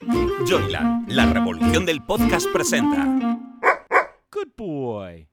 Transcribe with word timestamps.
Joyland, 0.00 1.10
la 1.10 1.26
revolución 1.26 1.84
del 1.84 2.02
podcast 2.02 2.46
presenta. 2.52 3.04
Good 4.32 4.48
boy. 4.56 5.28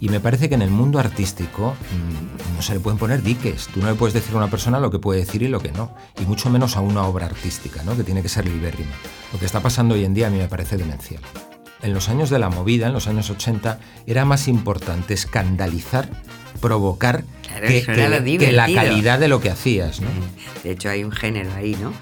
Y 0.00 0.08
me 0.08 0.20
parece 0.20 0.48
que 0.48 0.54
en 0.54 0.62
el 0.62 0.70
mundo 0.70 0.98
artístico 0.98 1.74
mm, 1.74 2.56
no 2.56 2.62
se 2.62 2.74
le 2.74 2.80
pueden 2.80 2.98
poner 2.98 3.22
diques. 3.22 3.68
Tú 3.68 3.80
no 3.80 3.88
le 3.88 3.94
puedes 3.94 4.14
decir 4.14 4.34
a 4.34 4.38
una 4.38 4.50
persona 4.50 4.78
lo 4.78 4.90
que 4.90 4.98
puede 4.98 5.20
decir 5.20 5.42
y 5.42 5.48
lo 5.48 5.60
que 5.60 5.72
no. 5.72 5.94
Y 6.20 6.26
mucho 6.26 6.50
menos 6.50 6.76
a 6.76 6.80
una 6.80 7.04
obra 7.04 7.26
artística, 7.26 7.82
¿no? 7.82 7.96
que 7.96 8.04
tiene 8.04 8.22
que 8.22 8.28
ser 8.28 8.46
libérrima. 8.46 8.92
Lo 9.32 9.38
que 9.38 9.46
está 9.46 9.60
pasando 9.60 9.94
hoy 9.94 10.04
en 10.04 10.14
día 10.14 10.28
a 10.28 10.30
mí 10.30 10.38
me 10.38 10.48
parece 10.48 10.76
demencial. 10.76 11.22
En 11.82 11.94
los 11.94 12.08
años 12.08 12.30
de 12.30 12.38
la 12.38 12.50
movida, 12.50 12.88
en 12.88 12.92
los 12.92 13.08
años 13.08 13.30
80, 13.30 13.80
era 14.06 14.24
más 14.24 14.48
importante 14.48 15.14
escandalizar, 15.14 16.08
provocar, 16.58 17.24
Claro, 17.46 17.66
que, 17.66 17.82
que- 17.84 18.52
la 18.52 18.66
calidad 18.72 19.18
de 19.18 19.28
lo 19.28 19.40
que 19.40 19.50
hacías. 19.50 20.00
¿no? 20.00 20.08
De 20.62 20.72
hecho, 20.72 20.90
hay 20.90 21.04
un 21.04 21.12
género 21.12 21.50
ahí, 21.54 21.76
¿no? 21.80 21.92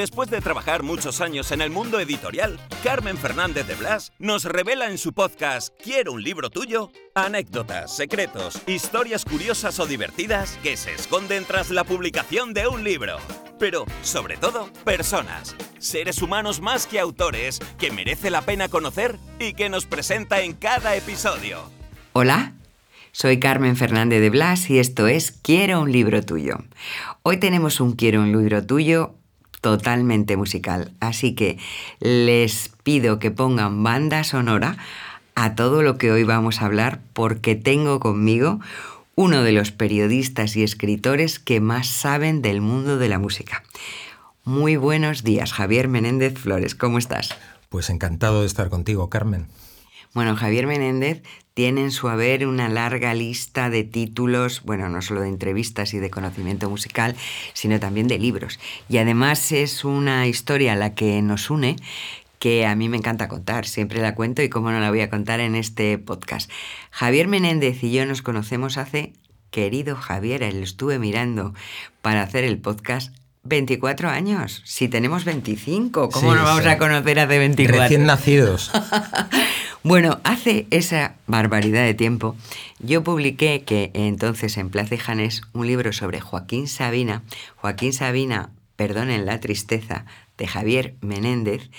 Después 0.00 0.30
de 0.30 0.40
trabajar 0.40 0.82
muchos 0.82 1.20
años 1.20 1.52
en 1.52 1.60
el 1.60 1.68
mundo 1.68 2.00
editorial, 2.00 2.58
Carmen 2.82 3.18
Fernández 3.18 3.66
de 3.66 3.74
Blas 3.74 4.14
nos 4.18 4.46
revela 4.46 4.90
en 4.90 4.96
su 4.96 5.12
podcast 5.12 5.74
Quiero 5.78 6.14
un 6.14 6.22
libro 6.22 6.48
tuyo 6.48 6.90
anécdotas, 7.14 7.94
secretos, 7.94 8.62
historias 8.66 9.26
curiosas 9.26 9.78
o 9.78 9.86
divertidas 9.86 10.58
que 10.62 10.78
se 10.78 10.94
esconden 10.94 11.44
tras 11.44 11.68
la 11.68 11.84
publicación 11.84 12.54
de 12.54 12.66
un 12.66 12.82
libro. 12.82 13.18
Pero, 13.58 13.84
sobre 14.00 14.38
todo, 14.38 14.70
personas, 14.86 15.54
seres 15.78 16.22
humanos 16.22 16.62
más 16.62 16.86
que 16.86 16.98
autores 16.98 17.60
que 17.78 17.90
merece 17.90 18.30
la 18.30 18.40
pena 18.40 18.70
conocer 18.70 19.18
y 19.38 19.52
que 19.52 19.68
nos 19.68 19.84
presenta 19.84 20.40
en 20.40 20.54
cada 20.54 20.96
episodio. 20.96 21.58
Hola, 22.14 22.54
soy 23.12 23.38
Carmen 23.38 23.76
Fernández 23.76 24.22
de 24.22 24.30
Blas 24.30 24.70
y 24.70 24.78
esto 24.78 25.08
es 25.08 25.30
Quiero 25.30 25.82
un 25.82 25.92
libro 25.92 26.22
tuyo. 26.22 26.56
Hoy 27.22 27.36
tenemos 27.36 27.80
un 27.80 27.92
Quiero 27.92 28.22
un 28.22 28.32
libro 28.32 28.64
tuyo 28.64 29.19
totalmente 29.60 30.36
musical, 30.36 30.92
así 31.00 31.34
que 31.34 31.58
les 32.00 32.70
pido 32.82 33.18
que 33.18 33.30
pongan 33.30 33.82
banda 33.82 34.24
sonora 34.24 34.76
a 35.34 35.54
todo 35.54 35.82
lo 35.82 35.98
que 35.98 36.12
hoy 36.12 36.24
vamos 36.24 36.60
a 36.60 36.66
hablar 36.66 37.00
porque 37.12 37.54
tengo 37.54 38.00
conmigo 38.00 38.60
uno 39.14 39.42
de 39.42 39.52
los 39.52 39.70
periodistas 39.70 40.56
y 40.56 40.62
escritores 40.62 41.38
que 41.38 41.60
más 41.60 41.88
saben 41.88 42.42
del 42.42 42.60
mundo 42.60 42.98
de 42.98 43.08
la 43.08 43.18
música. 43.18 43.62
Muy 44.44 44.76
buenos 44.76 45.22
días, 45.22 45.52
Javier 45.52 45.88
Menéndez 45.88 46.38
Flores, 46.38 46.74
¿cómo 46.74 46.98
estás? 46.98 47.36
Pues 47.68 47.90
encantado 47.90 48.40
de 48.40 48.46
estar 48.46 48.70
contigo, 48.70 49.10
Carmen. 49.10 49.46
Bueno, 50.12 50.36
Javier 50.36 50.66
Menéndez 50.66 51.22
tiene 51.54 51.82
en 51.82 51.90
su 51.90 52.08
haber 52.08 52.46
una 52.46 52.68
larga 52.68 53.14
lista 53.14 53.70
de 53.70 53.84
títulos, 53.84 54.62
bueno, 54.64 54.88
no 54.88 55.02
solo 55.02 55.20
de 55.20 55.28
entrevistas 55.28 55.94
y 55.94 55.98
de 55.98 56.10
conocimiento 56.10 56.68
musical, 56.70 57.14
sino 57.52 57.78
también 57.80 58.08
de 58.08 58.18
libros. 58.18 58.58
Y 58.88 58.98
además 58.98 59.52
es 59.52 59.84
una 59.84 60.26
historia 60.26 60.72
a 60.72 60.76
la 60.76 60.94
que 60.94 61.20
nos 61.22 61.50
une 61.50 61.76
que 62.38 62.64
a 62.64 62.74
mí 62.74 62.88
me 62.88 62.96
encanta 62.96 63.28
contar, 63.28 63.66
siempre 63.66 64.00
la 64.00 64.14
cuento 64.14 64.42
y 64.42 64.48
cómo 64.48 64.70
no 64.72 64.80
la 64.80 64.88
voy 64.88 65.02
a 65.02 65.10
contar 65.10 65.40
en 65.40 65.54
este 65.54 65.98
podcast. 65.98 66.50
Javier 66.90 67.28
Menéndez 67.28 67.84
y 67.84 67.92
yo 67.92 68.06
nos 68.06 68.22
conocemos 68.22 68.78
hace, 68.78 69.12
querido 69.50 69.94
Javier, 69.94 70.40
lo 70.54 70.64
estuve 70.64 70.98
mirando 70.98 71.52
para 72.00 72.22
hacer 72.22 72.44
el 72.44 72.56
podcast, 72.58 73.14
24 73.42 74.08
años. 74.08 74.62
Si 74.64 74.88
tenemos 74.88 75.24
25, 75.26 76.08
¿cómo 76.08 76.30
Sí, 76.30 76.36
nos 76.36 76.44
vamos 76.44 76.62
sí. 76.62 76.68
a 76.70 76.78
conocer 76.78 77.18
hace 77.18 77.38
24? 77.38 77.82
Recién 77.82 78.06
nacidos. 78.06 78.70
Bueno, 79.82 80.20
hace 80.24 80.66
esa 80.70 81.14
barbaridad 81.26 81.86
de 81.86 81.94
tiempo, 81.94 82.36
yo 82.80 83.02
publiqué 83.02 83.62
que 83.62 83.90
entonces 83.94 84.58
en 84.58 84.68
Plaza 84.68 84.96
y 84.96 84.98
Janés 84.98 85.40
un 85.54 85.66
libro 85.66 85.94
sobre 85.94 86.20
Joaquín 86.20 86.68
Sabina, 86.68 87.22
Joaquín 87.56 87.94
Sabina, 87.94 88.50
perdonen 88.76 89.24
la 89.24 89.40
tristeza, 89.40 90.04
de 90.36 90.46
Javier 90.46 90.96
Menéndez, 91.00 91.70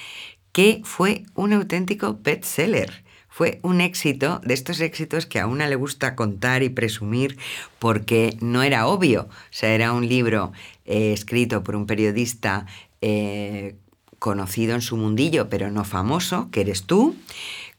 que 0.52 0.82
fue 0.84 1.26
un 1.36 1.54
auténtico 1.54 2.18
bestseller. 2.24 3.04
Fue 3.30 3.60
un 3.62 3.82
éxito, 3.82 4.42
de 4.44 4.56
estos 4.56 4.82
éxitos 4.82 5.28
que 5.28 5.40
a 5.40 5.48
una 5.48 5.68
le 5.68 5.76
gusta 5.76 6.16
contar 6.16 6.64
y 6.64 6.70
presumir 6.70 7.38
porque 7.78 8.36
no 8.42 8.62
era 8.64 8.88
obvio. 8.88 9.30
O 9.30 9.52
sea, 9.52 9.74
era 9.74 9.94
un 9.94 10.08
libro 10.08 10.52
eh, 10.86 11.14
escrito 11.14 11.64
por 11.64 11.76
un 11.76 11.86
periodista 11.86 12.66
eh, 13.02 13.76
conocido 14.20 14.76
en 14.76 14.82
su 14.82 14.98
mundillo, 14.98 15.50
pero 15.50 15.72
no 15.72 15.84
famoso, 15.84 16.50
que 16.52 16.62
eres 16.62 16.84
tú, 16.84 17.16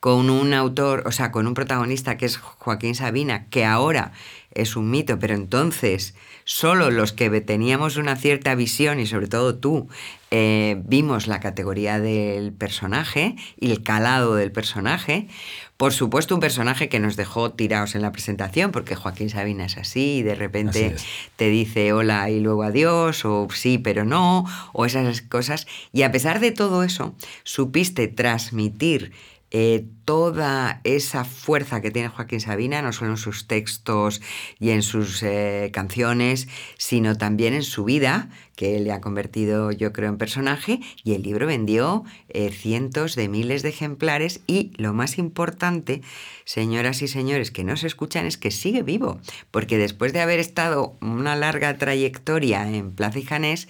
con 0.02 0.30
un 0.30 0.52
autor, 0.52 1.04
o 1.06 1.12
sea, 1.12 1.30
con 1.30 1.46
un 1.46 1.54
protagonista 1.54 2.16
que 2.16 2.26
es 2.26 2.36
Joaquín 2.36 2.96
Sabina, 2.96 3.46
que 3.50 3.64
ahora 3.64 4.10
es 4.50 4.74
un 4.74 4.90
mito, 4.90 5.20
pero 5.20 5.36
entonces 5.36 6.16
solo 6.42 6.90
los 6.90 7.12
que 7.12 7.30
teníamos 7.40 7.96
una 7.96 8.16
cierta 8.16 8.56
visión, 8.56 8.98
y 8.98 9.06
sobre 9.06 9.28
todo 9.28 9.54
tú, 9.54 9.86
eh, 10.32 10.82
vimos 10.86 11.28
la 11.28 11.38
categoría 11.38 12.00
del 12.00 12.52
personaje 12.52 13.36
y 13.60 13.70
el 13.70 13.84
calado 13.84 14.34
del 14.34 14.50
personaje. 14.50 15.28
Por 15.76 15.92
supuesto, 15.92 16.34
un 16.34 16.40
personaje 16.40 16.88
que 16.88 16.98
nos 16.98 17.14
dejó 17.14 17.52
tirados 17.52 17.94
en 17.94 18.02
la 18.02 18.10
presentación, 18.10 18.72
porque 18.72 18.96
Joaquín 18.96 19.30
Sabina 19.30 19.66
es 19.66 19.76
así, 19.76 20.16
y 20.16 20.22
de 20.22 20.34
repente 20.34 20.96
te 21.36 21.48
dice 21.48 21.92
hola 21.92 22.28
y 22.28 22.40
luego 22.40 22.64
adiós, 22.64 23.24
o 23.24 23.46
sí 23.54 23.78
pero 23.78 24.04
no, 24.04 24.46
o 24.72 24.84
esas 24.84 25.22
cosas. 25.22 25.68
Y 25.92 26.02
a 26.02 26.10
pesar 26.10 26.40
de 26.40 26.50
todo 26.50 26.82
eso, 26.82 27.14
supiste 27.44 28.08
transmitir 28.08 29.12
eh, 29.54 29.84
toda 30.06 30.80
esa 30.82 31.26
fuerza 31.26 31.82
que 31.82 31.90
tiene 31.90 32.08
Joaquín 32.08 32.40
Sabina, 32.40 32.80
no 32.80 32.90
solo 32.90 33.10
en 33.10 33.16
sus 33.18 33.46
textos 33.46 34.22
y 34.58 34.70
en 34.70 34.80
sus 34.82 35.22
eh, 35.22 35.68
canciones, 35.74 36.48
sino 36.78 37.18
también 37.18 37.52
en 37.52 37.62
su 37.62 37.84
vida, 37.84 38.30
que 38.56 38.80
le 38.80 38.92
ha 38.92 39.02
convertido, 39.02 39.70
yo 39.70 39.92
creo, 39.92 40.08
en 40.08 40.16
personaje, 40.16 40.80
y 41.04 41.12
el 41.12 41.22
libro 41.22 41.46
vendió 41.46 42.02
eh, 42.30 42.50
cientos 42.50 43.14
de 43.14 43.28
miles 43.28 43.62
de 43.62 43.68
ejemplares 43.68 44.40
y 44.46 44.72
lo 44.78 44.94
más 44.94 45.18
importante, 45.18 46.00
señoras 46.46 47.02
y 47.02 47.08
señores 47.08 47.50
que 47.50 47.62
nos 47.62 47.84
escuchan, 47.84 48.24
es 48.24 48.38
que 48.38 48.50
sigue 48.50 48.82
vivo, 48.82 49.20
porque 49.50 49.76
después 49.76 50.14
de 50.14 50.22
haber 50.22 50.40
estado 50.40 50.96
una 51.02 51.36
larga 51.36 51.76
trayectoria 51.76 52.66
en 52.70 52.92
Plaza 52.92 53.18
y 53.18 53.22
Janés, 53.22 53.68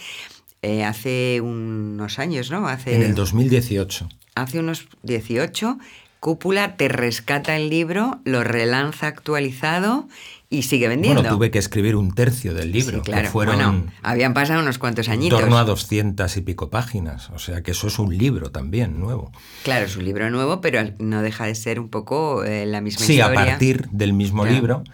hace 0.86 1.40
unos 1.40 2.20
años, 2.20 2.52
¿no? 2.52 2.68
Hace, 2.68 2.94
En 2.94 3.02
el 3.02 3.16
2018. 3.16 4.08
Hace 4.34 4.58
unos 4.60 4.86
18, 5.02 5.78
Cúpula 6.20 6.76
te 6.76 6.86
rescata 6.88 7.56
el 7.56 7.68
libro, 7.68 8.20
lo 8.24 8.44
relanza 8.44 9.08
actualizado 9.08 10.06
y 10.50 10.62
sigue 10.62 10.86
vendiendo. 10.86 11.20
Bueno, 11.22 11.36
tuve 11.36 11.50
que 11.50 11.58
escribir 11.58 11.96
un 11.96 12.14
tercio 12.14 12.54
del 12.54 12.70
libro, 12.70 12.98
Sí, 12.98 13.04
claro. 13.04 13.22
que 13.22 13.28
fueron 13.28 13.56
Bueno, 13.56 13.84
habían 14.02 14.32
pasado 14.32 14.62
unos 14.62 14.78
cuantos 14.78 15.08
en 15.08 15.14
añitos. 15.14 15.40
torno 15.40 15.58
a 15.58 15.64
200 15.64 16.36
y 16.36 16.40
pico 16.42 16.70
páginas. 16.70 17.28
O 17.30 17.40
sea 17.40 17.62
que 17.62 17.72
eso 17.72 17.88
es 17.88 17.98
un 17.98 18.16
libro 18.16 18.52
también 18.52 19.00
nuevo. 19.00 19.32
Claro, 19.64 19.86
es 19.86 19.96
un 19.96 20.04
libro 20.04 20.30
nuevo, 20.30 20.60
pero 20.60 20.82
no 21.00 21.22
deja 21.22 21.46
de 21.46 21.56
ser 21.56 21.80
un 21.80 21.88
poco 21.88 22.44
eh, 22.44 22.66
la 22.66 22.80
misma 22.80 23.04
Sí, 23.04 23.20
a 23.20 23.26
historia. 23.26 23.44
partir 23.50 23.88
del 23.90 24.12
mismo 24.12 24.44
libro. 24.46 24.84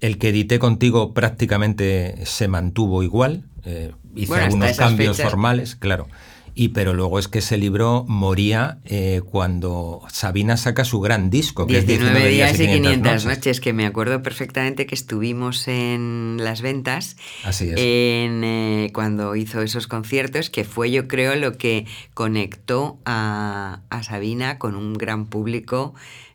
El 0.00 0.18
que 0.18 0.30
edité 0.30 0.58
contigo 0.58 1.14
prácticamente 1.14 2.16
se 2.26 2.48
mantuvo 2.48 3.04
igual. 3.04 3.44
eh, 3.64 3.92
hice 4.16 4.26
Bueno, 4.26 4.44
algunos 4.46 4.76
cambios 4.76 5.16
fechas. 5.18 5.30
formales, 5.30 5.76
claro. 5.76 6.08
Y 6.54 6.68
pero 6.68 6.92
luego 6.92 7.18
es 7.18 7.28
que 7.28 7.38
ese 7.38 7.56
libro 7.56 8.04
moría 8.06 8.78
eh, 8.84 9.22
cuando 9.24 10.02
Sabina 10.10 10.56
saca 10.56 10.84
su 10.84 11.00
gran 11.00 11.30
disco, 11.30 11.66
que 11.66 11.80
19, 11.80 11.94
es 11.94 12.00
19 12.00 12.28
días 12.28 12.60
y 12.60 12.66
500 12.66 13.02
noches. 13.02 13.24
noches, 13.24 13.60
que 13.60 13.72
me 13.72 13.86
acuerdo 13.86 14.22
perfectamente 14.22 14.86
que 14.86 14.94
estuvimos 14.94 15.66
en 15.68 16.36
las 16.40 16.60
ventas 16.60 17.16
Así 17.44 17.70
es. 17.70 17.76
en, 17.78 18.44
eh, 18.44 18.90
cuando 18.92 19.34
hizo 19.34 19.62
esos 19.62 19.86
conciertos, 19.86 20.50
que 20.50 20.64
fue 20.64 20.90
yo 20.90 21.08
creo 21.08 21.34
lo 21.36 21.56
que 21.56 21.86
conectó 22.14 22.98
a, 23.06 23.80
a 23.88 24.02
Sabina 24.02 24.58
con 24.58 24.74
un 24.74 24.94
gran 24.94 25.26
público 25.26 25.94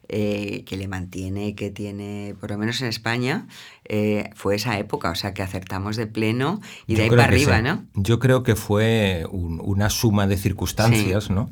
eh, 0.09 0.63
que 0.65 0.77
le 0.77 0.87
mantiene, 0.87 1.55
que 1.55 1.69
tiene, 1.71 2.35
por 2.39 2.49
lo 2.51 2.57
menos 2.57 2.81
en 2.81 2.87
España, 2.87 3.47
eh, 3.85 4.29
fue 4.35 4.55
esa 4.55 4.77
época, 4.79 5.11
o 5.11 5.15
sea 5.15 5.33
que 5.33 5.41
acertamos 5.41 5.95
de 5.95 6.07
pleno 6.07 6.61
y 6.87 6.95
de 6.95 7.03
ahí 7.03 7.09
para 7.09 7.25
arriba, 7.25 7.57
sí. 7.57 7.63
¿no? 7.63 7.85
Yo 7.95 8.19
creo 8.19 8.43
que 8.43 8.55
fue 8.55 9.25
un- 9.31 9.61
una 9.63 9.89
suma 9.89 10.27
de 10.27 10.37
circunstancias, 10.37 11.29
¿no? 11.29 11.49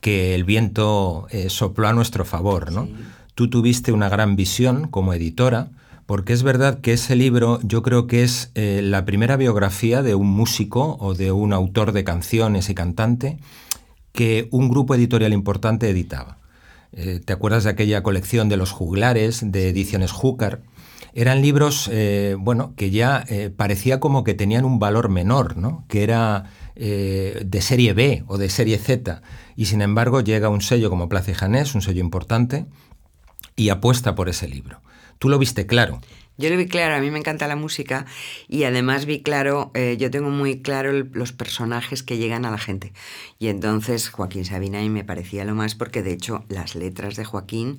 Que 0.00 0.34
el 0.34 0.44
viento 0.44 1.26
eh, 1.30 1.50
sopló 1.50 1.88
a 1.88 1.92
nuestro 1.92 2.24
favor, 2.24 2.72
¿no? 2.72 2.88
Tú 3.34 3.48
tuviste 3.50 3.92
una 3.92 4.08
gran 4.08 4.36
visión 4.36 4.88
como 4.88 5.12
editora, 5.14 5.68
porque 6.06 6.32
es 6.32 6.42
verdad 6.42 6.80
que 6.80 6.92
ese 6.94 7.14
libro 7.16 7.60
yo 7.62 7.82
creo 7.82 8.06
que 8.06 8.22
es 8.24 8.50
eh, 8.54 8.80
la 8.82 9.04
primera 9.04 9.36
biografía 9.36 10.02
de 10.02 10.14
un 10.14 10.26
músico 10.26 10.96
o 11.00 11.14
de 11.14 11.30
un 11.32 11.52
autor 11.52 11.92
de 11.92 12.02
canciones 12.02 12.68
y 12.68 12.74
cantante 12.74 13.38
que 14.12 14.48
un 14.50 14.68
grupo 14.68 14.94
editorial 14.94 15.32
importante 15.32 15.88
editaba. 15.88 16.38
Eh, 16.92 17.20
¿Te 17.24 17.32
acuerdas 17.32 17.64
de 17.64 17.70
aquella 17.70 18.02
colección 18.02 18.48
de 18.48 18.56
los 18.56 18.72
juglares, 18.72 19.52
de 19.52 19.68
ediciones 19.68 20.12
Júcar? 20.12 20.62
Eran 21.12 21.42
libros, 21.42 21.88
eh, 21.92 22.36
bueno, 22.38 22.74
que 22.76 22.90
ya 22.90 23.24
eh, 23.28 23.50
parecía 23.54 24.00
como 24.00 24.22
que 24.22 24.34
tenían 24.34 24.64
un 24.64 24.78
valor 24.78 25.08
menor, 25.08 25.56
¿no? 25.56 25.84
Que 25.88 26.02
era 26.02 26.50
de 26.80 27.60
serie 27.60 27.92
B 27.92 28.24
o 28.26 28.38
de 28.38 28.48
serie 28.48 28.78
Z. 28.78 29.20
Y 29.54 29.66
sin 29.66 29.82
embargo 29.82 30.22
llega 30.22 30.48
un 30.48 30.62
sello 30.62 30.88
como 30.88 31.10
Plaza 31.10 31.32
y 31.32 31.34
Janés, 31.34 31.74
un 31.74 31.82
sello 31.82 32.00
importante, 32.00 32.64
y 33.54 33.68
apuesta 33.68 34.14
por 34.14 34.30
ese 34.30 34.48
libro. 34.48 34.80
Tú 35.18 35.28
lo 35.28 35.38
viste 35.38 35.66
claro. 35.66 36.00
Yo 36.40 36.48
lo 36.48 36.56
vi 36.56 36.68
claro, 36.68 36.94
a 36.94 37.00
mí 37.00 37.10
me 37.10 37.18
encanta 37.18 37.46
la 37.48 37.54
música 37.54 38.06
y 38.48 38.64
además 38.64 39.04
vi 39.04 39.20
claro, 39.20 39.70
eh, 39.74 39.98
yo 40.00 40.10
tengo 40.10 40.30
muy 40.30 40.62
claro 40.62 40.90
los 41.12 41.32
personajes 41.32 42.02
que 42.02 42.16
llegan 42.16 42.46
a 42.46 42.50
la 42.50 42.56
gente. 42.56 42.94
Y 43.38 43.48
entonces 43.48 44.08
Joaquín 44.08 44.46
Sabina 44.46 44.82
y 44.82 44.88
me 44.88 45.04
parecía 45.04 45.44
lo 45.44 45.54
más 45.54 45.74
porque 45.74 46.02
de 46.02 46.14
hecho 46.14 46.46
las 46.48 46.76
letras 46.76 47.16
de 47.16 47.26
Joaquín 47.26 47.78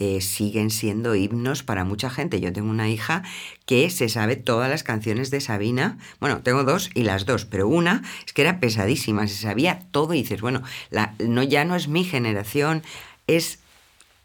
eh, 0.00 0.20
siguen 0.22 0.70
siendo 0.70 1.14
himnos 1.14 1.62
para 1.62 1.84
mucha 1.84 2.10
gente. 2.10 2.40
Yo 2.40 2.52
tengo 2.52 2.68
una 2.68 2.88
hija 2.88 3.22
que 3.64 3.88
se 3.90 4.08
sabe 4.08 4.34
todas 4.34 4.68
las 4.68 4.82
canciones 4.82 5.30
de 5.30 5.40
Sabina. 5.40 5.96
Bueno, 6.18 6.42
tengo 6.42 6.64
dos 6.64 6.90
y 6.94 7.04
las 7.04 7.26
dos, 7.26 7.44
pero 7.44 7.68
una 7.68 8.02
es 8.26 8.32
que 8.32 8.42
era 8.42 8.58
pesadísima, 8.58 9.28
se 9.28 9.36
sabía 9.36 9.86
todo 9.92 10.14
y 10.14 10.22
dices, 10.22 10.40
bueno, 10.40 10.64
la, 10.90 11.14
no, 11.20 11.44
ya 11.44 11.64
no 11.64 11.76
es 11.76 11.86
mi 11.86 12.02
generación, 12.02 12.82
es 13.28 13.60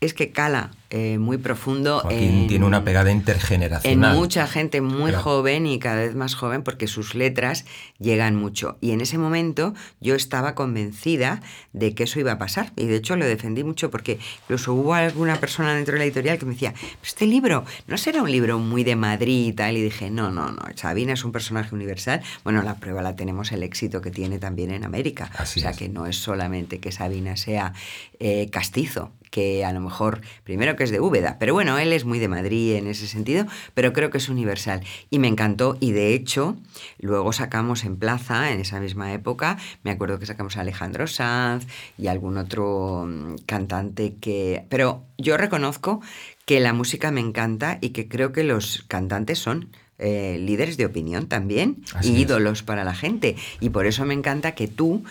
es 0.01 0.13
que 0.13 0.31
cala 0.31 0.71
eh, 0.97 1.17
muy 1.17 1.37
profundo. 1.37 1.99
Joaquín 1.99 2.47
tiene 2.47 2.65
una 2.65 2.85
pegada 2.85 3.11
intergeneracional. 3.11 4.13
En 4.13 4.17
mucha 4.17 4.47
gente 4.47 4.79
muy 4.79 5.11
joven 5.11 5.67
y 5.67 5.77
cada 5.77 5.97
vez 5.97 6.15
más 6.15 6.35
joven 6.35 6.63
porque 6.63 6.87
sus 6.87 7.15
letras 7.15 7.65
llegan 7.99 8.37
mucho. 8.37 8.77
Y 8.79 8.91
en 8.91 9.01
ese 9.01 9.17
momento 9.17 9.73
yo 9.99 10.15
estaba 10.15 10.55
convencida 10.55 11.41
de 11.73 11.93
que 11.93 12.03
eso 12.03 12.21
iba 12.21 12.31
a 12.31 12.37
pasar. 12.37 12.71
Y 12.77 12.85
de 12.85 12.95
hecho 12.95 13.17
lo 13.17 13.25
defendí 13.25 13.65
mucho 13.65 13.91
porque 13.91 14.19
incluso 14.43 14.73
hubo 14.73 14.93
alguna 14.93 15.35
persona 15.35 15.75
dentro 15.75 15.95
de 15.95 15.99
la 15.99 16.05
editorial 16.05 16.37
que 16.37 16.45
me 16.45 16.53
decía, 16.53 16.73
este 17.03 17.25
libro 17.25 17.65
no 17.87 17.97
será 17.97 18.21
un 18.21 18.31
libro 18.31 18.57
muy 18.57 18.85
de 18.85 18.95
Madrid 18.95 19.47
y 19.47 19.51
tal. 19.51 19.75
Y 19.75 19.81
dije, 19.81 20.09
no, 20.09 20.31
no, 20.31 20.53
no, 20.53 20.61
Sabina 20.75 21.11
es 21.11 21.25
un 21.25 21.33
personaje 21.33 21.75
universal. 21.75 22.21
Bueno, 22.45 22.63
la 22.63 22.75
prueba 22.75 23.01
la 23.01 23.17
tenemos 23.17 23.51
el 23.51 23.63
éxito 23.63 23.99
que 23.99 24.11
tiene 24.11 24.39
también 24.39 24.71
en 24.71 24.85
América. 24.85 25.29
o 25.41 25.45
sea 25.45 25.73
que 25.73 25.89
no 25.89 26.05
es 26.05 26.15
solamente 26.15 26.79
que 26.79 26.93
Sabina 26.93 27.35
sea 27.35 27.73
eh, 28.21 28.49
castizo, 28.49 29.11
que 29.29 29.65
a 29.65 29.73
lo 29.73 29.81
mejor, 29.81 30.21
primero 30.45 30.77
que 30.77 30.84
es 30.85 30.91
de 30.91 31.01
Úbeda, 31.01 31.37
pero 31.39 31.53
bueno, 31.53 31.77
él 31.77 31.91
es 31.91 32.05
muy 32.05 32.19
de 32.19 32.27
Madrid 32.27 32.75
en 32.75 32.87
ese 32.87 33.07
sentido, 33.07 33.45
pero 33.73 33.91
creo 33.91 34.09
que 34.09 34.17
es 34.17 34.29
universal. 34.29 34.81
Y 35.09 35.19
me 35.19 35.27
encantó, 35.27 35.77
y 35.79 35.91
de 35.91 36.13
hecho, 36.13 36.55
luego 36.99 37.33
sacamos 37.33 37.83
en 37.83 37.97
Plaza, 37.97 38.51
en 38.51 38.59
esa 38.61 38.79
misma 38.79 39.13
época, 39.13 39.57
me 39.83 39.91
acuerdo 39.91 40.19
que 40.19 40.25
sacamos 40.25 40.57
a 40.57 40.61
Alejandro 40.61 41.07
Sanz 41.07 41.67
y 41.97 42.07
algún 42.07 42.37
otro 42.37 43.05
mm, 43.07 43.35
cantante 43.45 44.15
que... 44.21 44.65
Pero 44.69 45.03
yo 45.17 45.37
reconozco 45.37 46.01
que 46.45 46.59
la 46.59 46.73
música 46.73 47.11
me 47.11 47.21
encanta 47.21 47.77
y 47.81 47.89
que 47.89 48.07
creo 48.07 48.31
que 48.31 48.43
los 48.43 48.85
cantantes 48.87 49.39
son 49.39 49.69
eh, 49.97 50.37
líderes 50.39 50.77
de 50.77 50.85
opinión 50.85 51.27
también 51.27 51.83
y 52.01 52.09
ídolos 52.09 52.63
para 52.63 52.83
la 52.83 52.93
gente. 52.93 53.35
Y 53.59 53.69
por 53.69 53.85
eso 53.85 54.05
me 54.05 54.13
encanta 54.13 54.53
que 54.53 54.67
tú 54.67 55.03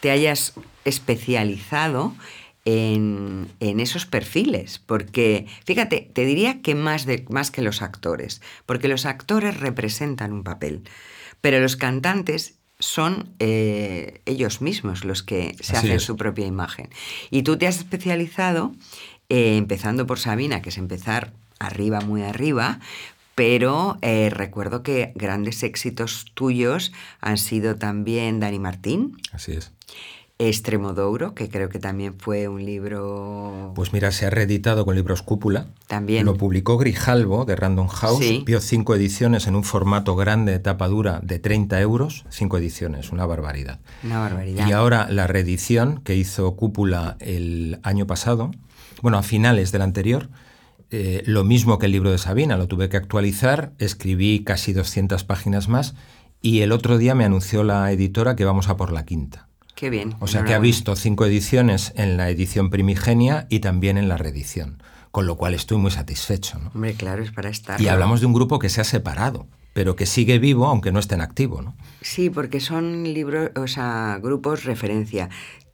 te 0.00 0.10
hayas 0.10 0.54
especializado 0.84 2.14
en, 2.68 3.80
esos 3.80 4.04
perfiles, 4.04 4.78
porque 4.78 5.46
fíjate, 5.64 6.10
te 6.12 6.24
diría 6.24 6.60
que 6.60 6.74
más, 6.74 7.06
de, 7.06 7.24
más 7.30 7.50
que 7.50 7.62
los 7.62 7.80
actores, 7.80 8.42
porque 8.66 8.88
los 8.88 9.06
actores 9.06 9.58
representan 9.58 10.32
un 10.32 10.44
papel, 10.44 10.82
pero 11.40 11.60
los 11.60 11.76
cantantes 11.76 12.56
son 12.78 13.30
eh, 13.38 14.20
ellos 14.26 14.60
mismos 14.60 15.04
los 15.04 15.22
que 15.22 15.56
se 15.60 15.76
hacen 15.76 15.98
su 15.98 16.16
propia 16.16 16.46
imagen. 16.46 16.90
Y 17.30 17.42
tú 17.42 17.56
te 17.56 17.66
has 17.66 17.78
especializado, 17.78 18.72
eh, 19.28 19.56
empezando 19.56 20.06
por 20.06 20.18
Sabina, 20.18 20.62
que 20.62 20.68
es 20.68 20.78
empezar 20.78 21.32
arriba, 21.58 22.00
muy 22.02 22.22
arriba, 22.22 22.80
pero 23.34 23.98
eh, 24.02 24.30
recuerdo 24.30 24.82
que 24.82 25.12
grandes 25.14 25.62
éxitos 25.62 26.26
tuyos 26.34 26.92
han 27.20 27.38
sido 27.38 27.76
también 27.76 28.40
Dani 28.40 28.58
Martín. 28.58 29.16
Así 29.32 29.52
es. 29.52 29.72
Extremodouro, 30.40 31.34
que 31.34 31.48
creo 31.48 31.68
que 31.68 31.80
también 31.80 32.14
fue 32.16 32.46
un 32.46 32.64
libro... 32.64 33.72
Pues 33.74 33.92
mira, 33.92 34.12
se 34.12 34.24
ha 34.24 34.30
reeditado 34.30 34.84
con 34.84 34.94
libros 34.94 35.22
Cúpula. 35.22 35.66
También. 35.88 36.24
Lo 36.24 36.36
publicó 36.36 36.78
Grijalvo 36.78 37.44
de 37.44 37.56
Random 37.56 37.88
House. 37.88 38.44
Vio 38.44 38.60
cinco 38.60 38.94
ediciones 38.94 39.48
en 39.48 39.56
un 39.56 39.64
formato 39.64 40.14
grande 40.14 40.52
de 40.52 40.58
tapa 40.60 40.86
dura 40.86 41.18
de 41.24 41.40
30 41.40 41.80
euros. 41.80 42.24
Cinco 42.30 42.56
ediciones, 42.56 43.10
una 43.10 43.26
barbaridad. 43.26 43.80
Una 44.04 44.20
barbaridad. 44.20 44.68
Y 44.68 44.70
ahora 44.70 45.08
la 45.10 45.26
reedición 45.26 46.02
que 46.04 46.14
hizo 46.14 46.54
Cúpula 46.54 47.16
el 47.18 47.80
año 47.82 48.06
pasado, 48.06 48.52
bueno, 49.02 49.18
a 49.18 49.24
finales 49.24 49.72
del 49.72 49.82
anterior, 49.82 50.28
eh, 50.90 51.22
lo 51.26 51.42
mismo 51.42 51.78
que 51.78 51.86
el 51.86 51.92
libro 51.92 52.12
de 52.12 52.18
Sabina, 52.18 52.56
lo 52.56 52.68
tuve 52.68 52.88
que 52.88 52.96
actualizar, 52.96 53.72
escribí 53.78 54.44
casi 54.44 54.72
200 54.72 55.24
páginas 55.24 55.68
más 55.68 55.96
y 56.40 56.60
el 56.60 56.70
otro 56.70 56.96
día 56.96 57.16
me 57.16 57.24
anunció 57.24 57.64
la 57.64 57.90
editora 57.90 58.36
que 58.36 58.44
vamos 58.44 58.68
a 58.68 58.76
por 58.76 58.92
la 58.92 59.04
quinta. 59.04 59.47
Qué 59.78 59.90
bien. 59.90 60.16
O 60.18 60.26
sea 60.26 60.42
que 60.42 60.54
ha 60.54 60.58
visto 60.58 60.96
cinco 60.96 61.24
ediciones 61.24 61.92
en 61.94 62.16
la 62.16 62.30
edición 62.30 62.68
primigenia 62.68 63.46
y 63.48 63.60
también 63.60 63.96
en 63.96 64.08
la 64.08 64.16
reedición, 64.16 64.82
con 65.12 65.28
lo 65.28 65.36
cual 65.36 65.54
estoy 65.54 65.78
muy 65.78 65.92
satisfecho. 65.92 66.58
¿no? 66.58 66.72
Hombre, 66.74 66.94
claro, 66.94 67.22
es 67.22 67.30
para 67.30 67.48
estar. 67.48 67.80
Y 67.80 67.86
hablamos 67.86 68.18
de 68.18 68.26
un 68.26 68.32
grupo 68.32 68.58
que 68.58 68.70
se 68.70 68.80
ha 68.80 68.84
separado, 68.84 69.46
pero 69.74 69.94
que 69.94 70.04
sigue 70.04 70.40
vivo 70.40 70.66
aunque 70.66 70.90
no 70.90 70.98
esté 70.98 71.14
en 71.14 71.20
activo. 71.20 71.62
¿no? 71.62 71.76
Sí, 72.00 72.28
porque 72.28 72.58
son 72.58 73.04
libros, 73.04 73.52
o 73.54 73.68
sea, 73.68 74.18
grupos 74.20 74.64
referencia. 74.64 75.28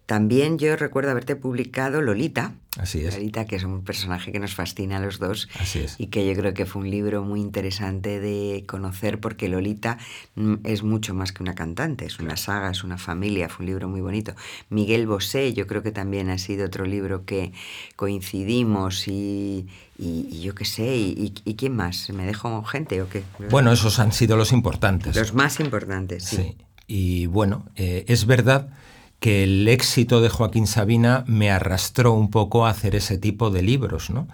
También 0.06 0.58
yo 0.58 0.76
recuerdo 0.76 1.10
haberte 1.10 1.34
publicado 1.34 2.02
Lolita. 2.02 2.52
Así 2.76 3.04
es. 3.04 3.14
Lolita, 3.14 3.46
que 3.46 3.56
es 3.56 3.64
un 3.64 3.84
personaje 3.84 4.32
que 4.32 4.38
nos 4.38 4.54
fascina 4.54 4.98
a 4.98 5.00
los 5.00 5.18
dos. 5.18 5.48
Así 5.58 5.78
es. 5.78 5.94
Y 5.98 6.08
que 6.08 6.26
yo 6.26 6.34
creo 6.34 6.52
que 6.52 6.66
fue 6.66 6.82
un 6.82 6.90
libro 6.90 7.22
muy 7.22 7.40
interesante 7.40 8.20
de 8.20 8.64
conocer 8.66 9.18
porque 9.18 9.48
Lolita 9.48 9.96
mm, 10.34 10.56
es 10.64 10.82
mucho 10.82 11.14
más 11.14 11.32
que 11.32 11.42
una 11.42 11.54
cantante, 11.54 12.04
es 12.04 12.18
una 12.18 12.36
saga, 12.36 12.70
es 12.70 12.84
una 12.84 12.98
familia, 12.98 13.48
fue 13.48 13.64
un 13.64 13.70
libro 13.70 13.88
muy 13.88 14.02
bonito. 14.02 14.34
Miguel 14.68 15.06
Bosé, 15.06 15.54
yo 15.54 15.66
creo 15.66 15.82
que 15.82 15.92
también 15.92 16.28
ha 16.28 16.36
sido 16.36 16.66
otro 16.66 16.84
libro 16.84 17.24
que 17.24 17.52
coincidimos 17.96 19.08
y, 19.08 19.66
yo 19.98 20.54
qué 20.54 20.66
sé, 20.66 20.96
y, 20.96 21.54
quién 21.56 21.76
más? 21.76 22.10
¿Me 22.10 22.26
dejo 22.26 22.62
gente 22.64 23.00
o 23.00 23.08
qué? 23.08 23.22
Bueno, 23.48 23.72
esos 23.72 23.98
han 24.00 24.12
sido 24.12 24.36
los 24.36 24.52
importantes. 24.52 25.16
Los 25.16 25.32
más 25.32 25.60
importantes, 25.60 26.24
sí. 26.24 26.36
sí. 26.36 26.56
Y 26.86 27.26
bueno, 27.26 27.64
eh, 27.76 28.04
es 28.08 28.26
verdad 28.26 28.68
que 29.20 29.44
el 29.44 29.66
éxito 29.68 30.20
de 30.20 30.28
Joaquín 30.28 30.66
Sabina 30.66 31.24
me 31.26 31.50
arrastró 31.50 32.12
un 32.12 32.30
poco 32.30 32.66
a 32.66 32.70
hacer 32.70 32.94
ese 32.94 33.18
tipo 33.18 33.50
de 33.50 33.62
libros, 33.62 34.10
¿no? 34.10 34.28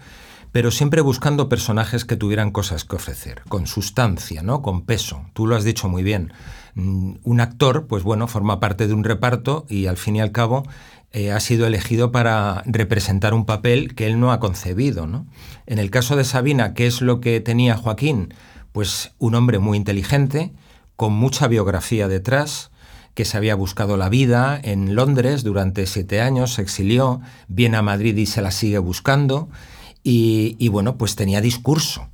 Pero 0.51 0.69
siempre 0.69 0.99
buscando 1.01 1.47
personajes 1.47 2.03
que 2.03 2.17
tuvieran 2.17 2.51
cosas 2.51 2.83
que 2.83 2.97
ofrecer, 2.97 3.41
con 3.47 3.67
sustancia, 3.67 4.43
¿no? 4.43 4.61
Con 4.61 4.81
peso. 4.81 5.25
Tú 5.33 5.47
lo 5.47 5.55
has 5.55 5.63
dicho 5.63 5.87
muy 5.87 6.03
bien. 6.03 6.33
Mm, 6.75 7.13
un 7.23 7.39
actor, 7.39 7.87
pues 7.87 8.03
bueno, 8.03 8.27
forma 8.27 8.59
parte 8.59 8.87
de 8.87 8.93
un 8.93 9.03
reparto 9.03 9.65
y 9.69 9.85
al 9.85 9.97
fin 9.97 10.17
y 10.17 10.21
al 10.21 10.33
cabo 10.33 10.63
eh, 11.13 11.31
ha 11.31 11.39
sido 11.39 11.67
elegido 11.67 12.11
para 12.11 12.63
representar 12.65 13.33
un 13.33 13.45
papel 13.45 13.95
que 13.95 14.07
él 14.07 14.19
no 14.19 14.31
ha 14.31 14.39
concebido, 14.39 15.07
¿no? 15.07 15.25
En 15.65 15.79
el 15.79 15.89
caso 15.89 16.15
de 16.15 16.23
Sabina, 16.23 16.73
¿qué 16.73 16.87
es 16.87 17.01
lo 17.01 17.19
que 17.19 17.39
tenía 17.41 17.75
Joaquín? 17.75 18.33
Pues 18.71 19.11
un 19.19 19.35
hombre 19.35 19.59
muy 19.59 19.77
inteligente, 19.77 20.53
con 20.95 21.13
mucha 21.13 21.47
biografía 21.47 22.07
detrás, 22.07 22.70
que 23.13 23.25
se 23.25 23.37
había 23.37 23.55
buscado 23.55 23.97
la 23.97 24.09
vida 24.09 24.59
en 24.63 24.95
Londres 24.95 25.43
durante 25.43 25.85
siete 25.85 26.21
años, 26.21 26.53
se 26.53 26.61
exilió, 26.61 27.21
viene 27.47 27.77
a 27.77 27.81
Madrid 27.81 28.15
y 28.17 28.25
se 28.25 28.41
la 28.41 28.51
sigue 28.51 28.77
buscando, 28.77 29.49
y, 30.03 30.67
bueno, 30.69 30.97
pues 30.97 31.15
tenía 31.15 31.41
discurso 31.41 32.07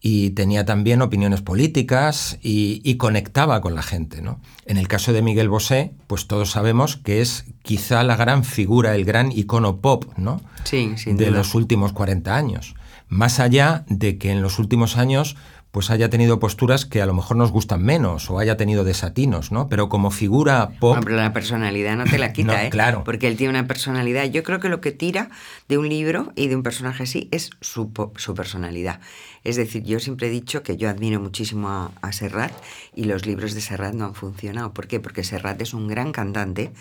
y 0.00 0.30
tenía 0.30 0.64
también 0.64 1.02
opiniones 1.02 1.42
políticas 1.42 2.38
y, 2.42 2.94
conectaba 2.96 3.60
con 3.60 3.74
la 3.74 3.82
gente. 3.82 4.22
¿no? 4.22 4.40
En 4.64 4.78
el 4.78 4.88
caso 4.88 5.12
de 5.12 5.20
Miguel 5.20 5.48
Bosé, 5.48 5.92
pues 6.06 6.26
todos 6.28 6.50
sabemos 6.50 6.96
que 6.96 7.20
es 7.20 7.44
quizá 7.62 8.04
la 8.04 8.16
gran 8.16 8.44
figura, 8.44 8.94
el 8.94 9.04
gran 9.04 9.32
icono 9.32 9.80
pop 9.80 10.04
¿no? 10.16 10.40
sí, 10.64 10.94
de 11.04 11.30
los 11.30 11.54
últimos 11.54 11.92
40 11.92 12.34
años. 12.34 12.74
Más 13.08 13.38
allá 13.38 13.84
de 13.88 14.18
que 14.18 14.30
en 14.30 14.42
los 14.42 14.58
últimos 14.58 14.96
años 14.96 15.36
pues 15.76 15.90
haya 15.90 16.08
tenido 16.08 16.38
posturas 16.38 16.86
que 16.86 17.02
a 17.02 17.06
lo 17.06 17.12
mejor 17.12 17.36
nos 17.36 17.52
gustan 17.52 17.82
menos 17.82 18.30
o 18.30 18.38
haya 18.38 18.56
tenido 18.56 18.82
desatinos, 18.82 19.52
¿no? 19.52 19.68
Pero 19.68 19.90
como 19.90 20.10
figura 20.10 20.70
pop... 20.80 20.96
Hombre, 20.96 21.14
la 21.16 21.34
personalidad 21.34 21.98
no 21.98 22.04
te 22.04 22.16
la 22.16 22.32
quita, 22.32 22.64
¿eh? 22.64 22.70
Claro. 22.70 23.04
Porque 23.04 23.28
él 23.28 23.36
tiene 23.36 23.50
una 23.50 23.66
personalidad. 23.66 24.24
Yo 24.24 24.42
creo 24.42 24.58
que 24.58 24.70
lo 24.70 24.80
que 24.80 24.92
tira 24.92 25.28
de 25.68 25.76
un 25.76 25.90
libro 25.90 26.32
y 26.34 26.48
de 26.48 26.56
un 26.56 26.62
personaje 26.62 27.02
así 27.02 27.28
es 27.30 27.50
su, 27.60 27.92
su 28.16 28.34
personalidad. 28.34 29.00
Es 29.44 29.56
decir, 29.56 29.84
yo 29.84 30.00
siempre 30.00 30.26
he 30.26 30.30
dicho 30.30 30.64
que 30.64 30.76
yo 30.78 30.88
admiro 30.88 31.20
muchísimo 31.20 31.92
a, 32.00 32.12
Serrat 32.12 32.52
y 32.96 33.04
los 33.04 33.26
libros 33.26 33.54
de 33.54 33.60
Serrat 33.60 33.94
no 33.94 34.06
han 34.06 34.14
funcionado. 34.14 34.72
¿Por 34.72 34.88
qué? 34.88 34.98
Porque 34.98 35.22
Serrat 35.22 35.60
es 35.60 35.74
un 35.74 35.86
gran 35.86 36.10
cantante 36.10 36.72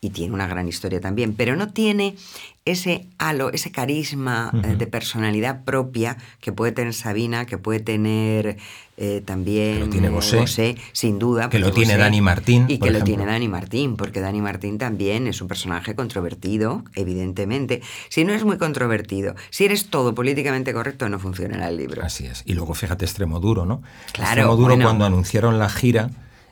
y 0.00 0.10
tiene 0.10 0.32
una 0.32 0.46
gran 0.46 0.66
historia 0.66 1.00
también, 1.00 1.34
pero 1.34 1.54
no 1.54 1.72
tiene 1.72 2.14
ese 2.64 3.06
halo, 3.18 3.52
ese 3.52 3.70
carisma 3.70 4.50
eh, 4.64 4.76
de 4.76 4.86
personalidad 4.86 5.64
propia 5.64 6.16
que 6.40 6.50
puede 6.50 6.72
tener 6.72 6.94
Sabina, 6.94 7.44
que 7.44 7.58
puede 7.58 7.80
tener 7.80 8.56
eh, 8.96 9.22
también 9.24 9.80
lo 9.80 9.88
tiene 9.88 10.08
Bosé, 10.08 10.76
sin 10.92 11.18
duda. 11.18 11.50
Que 11.50 11.58
lo 11.58 11.72
tiene 11.72 11.98
Dani 11.98 12.22
Martín. 12.22 12.64
Y 12.68 12.78
que 12.78 12.90
lo 12.90 13.02
tiene 13.04 13.26
Dani 13.26 13.48
Martín, 13.48 13.96
porque 13.96 14.20
Dani 14.20 14.40
Martín 14.40 14.78
también 14.78 15.26
es 15.26 15.42
un 15.42 15.48
personaje 15.48 15.94
controvertido, 15.94 16.84
evidentemente. 16.94 17.82
Si 18.08 18.24
no 18.24 18.32
es 18.32 18.44
muy 18.44 18.56
controvertido, 18.56 19.34
si 19.50 19.66
eres 19.66 19.90
todo 19.90 20.14
políticamente 20.14 20.72
correcto, 20.72 21.08
no 21.10 21.18
funcionará 21.18 21.68
el 21.68 21.76
libro. 21.76 22.02
Así 22.02 22.26
es. 22.26 22.44
Y 22.46 22.54
luego 22.54 22.72
fíjate 22.72 23.04
Extremo 23.04 23.40
Duro, 23.40 23.66
¿no? 23.66 23.82
Claro. 24.12 24.30
Extremo 24.30 24.56
Duro 24.56 24.78
cuando 24.80 25.04
anunciaron 25.04 25.58
la 25.58 25.68
gira 25.68 26.10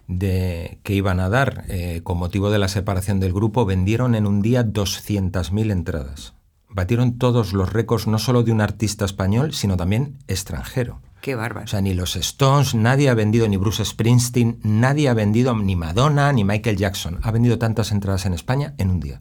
de, 0.08 0.78
que 0.82 0.94
iban 0.94 1.20
a 1.20 1.28
dar 1.28 1.64
eh, 1.68 2.00
con 2.02 2.18
motivo 2.18 2.50
de 2.50 2.58
la 2.58 2.68
separación 2.68 3.20
del 3.20 3.32
grupo, 3.32 3.64
vendieron 3.64 4.14
en 4.14 4.26
un 4.26 4.42
día 4.42 4.64
200.000 4.64 5.70
entradas. 5.70 6.34
Batieron 6.68 7.18
todos 7.18 7.52
los 7.52 7.72
récords, 7.72 8.06
no 8.06 8.18
solo 8.18 8.42
de 8.42 8.52
un 8.52 8.60
artista 8.60 9.04
español, 9.04 9.52
sino 9.52 9.76
también 9.76 10.18
extranjero. 10.26 11.00
Qué 11.20 11.34
bárbaro. 11.34 11.64
O 11.64 11.68
sea, 11.68 11.80
ni 11.80 11.94
los 11.94 12.16
Stones, 12.16 12.74
nadie 12.74 13.08
ha 13.08 13.14
vendido, 13.14 13.46
ni 13.46 13.56
Bruce 13.56 13.84
Springsteen, 13.84 14.58
nadie 14.62 15.08
ha 15.08 15.14
vendido, 15.14 15.54
ni 15.54 15.76
Madonna, 15.76 16.32
ni 16.32 16.44
Michael 16.44 16.76
Jackson. 16.76 17.20
Ha 17.22 17.30
vendido 17.30 17.58
tantas 17.58 17.92
entradas 17.92 18.26
en 18.26 18.34
España 18.34 18.74
en 18.78 18.90
un 18.90 19.00
día. 19.00 19.20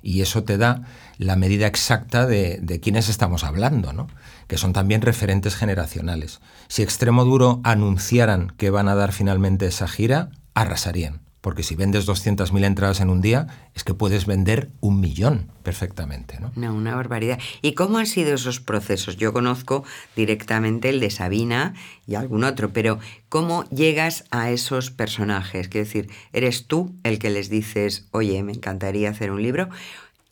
Y 0.00 0.22
eso 0.22 0.44
te 0.44 0.56
da 0.56 0.82
la 1.18 1.36
medida 1.36 1.66
exacta 1.66 2.26
de, 2.26 2.58
de 2.62 2.80
quiénes 2.80 3.10
estamos 3.10 3.44
hablando, 3.44 3.92
¿no? 3.92 4.06
Que 4.50 4.58
son 4.58 4.72
también 4.72 5.00
referentes 5.00 5.54
generacionales. 5.54 6.40
Si 6.66 6.82
Extremo 6.82 7.24
Duro 7.24 7.60
anunciaran 7.62 8.52
que 8.56 8.70
van 8.70 8.88
a 8.88 8.96
dar 8.96 9.12
finalmente 9.12 9.66
esa 9.66 9.86
gira, 9.86 10.30
arrasarían. 10.54 11.20
Porque 11.40 11.62
si 11.62 11.76
vendes 11.76 12.04
200.000 12.04 12.64
entradas 12.64 13.00
en 13.00 13.10
un 13.10 13.20
día, 13.20 13.46
es 13.76 13.84
que 13.84 13.94
puedes 13.94 14.26
vender 14.26 14.70
un 14.80 14.98
millón 14.98 15.52
perfectamente. 15.62 16.40
¿no? 16.40 16.50
no, 16.56 16.74
una 16.74 16.96
barbaridad. 16.96 17.38
¿Y 17.62 17.74
cómo 17.74 17.98
han 17.98 18.06
sido 18.06 18.34
esos 18.34 18.58
procesos? 18.58 19.16
Yo 19.16 19.32
conozco 19.32 19.84
directamente 20.16 20.88
el 20.88 20.98
de 20.98 21.10
Sabina 21.10 21.74
y 22.08 22.16
algún 22.16 22.42
otro, 22.42 22.72
pero 22.72 22.98
¿cómo 23.28 23.62
llegas 23.70 24.24
a 24.32 24.50
esos 24.50 24.90
personajes? 24.90 25.68
Quiero 25.68 25.86
decir, 25.86 26.10
¿eres 26.32 26.66
tú 26.66 26.92
el 27.04 27.20
que 27.20 27.30
les 27.30 27.50
dices, 27.50 28.08
oye, 28.10 28.42
me 28.42 28.50
encantaría 28.50 29.10
hacer 29.10 29.30
un 29.30 29.44
libro? 29.44 29.68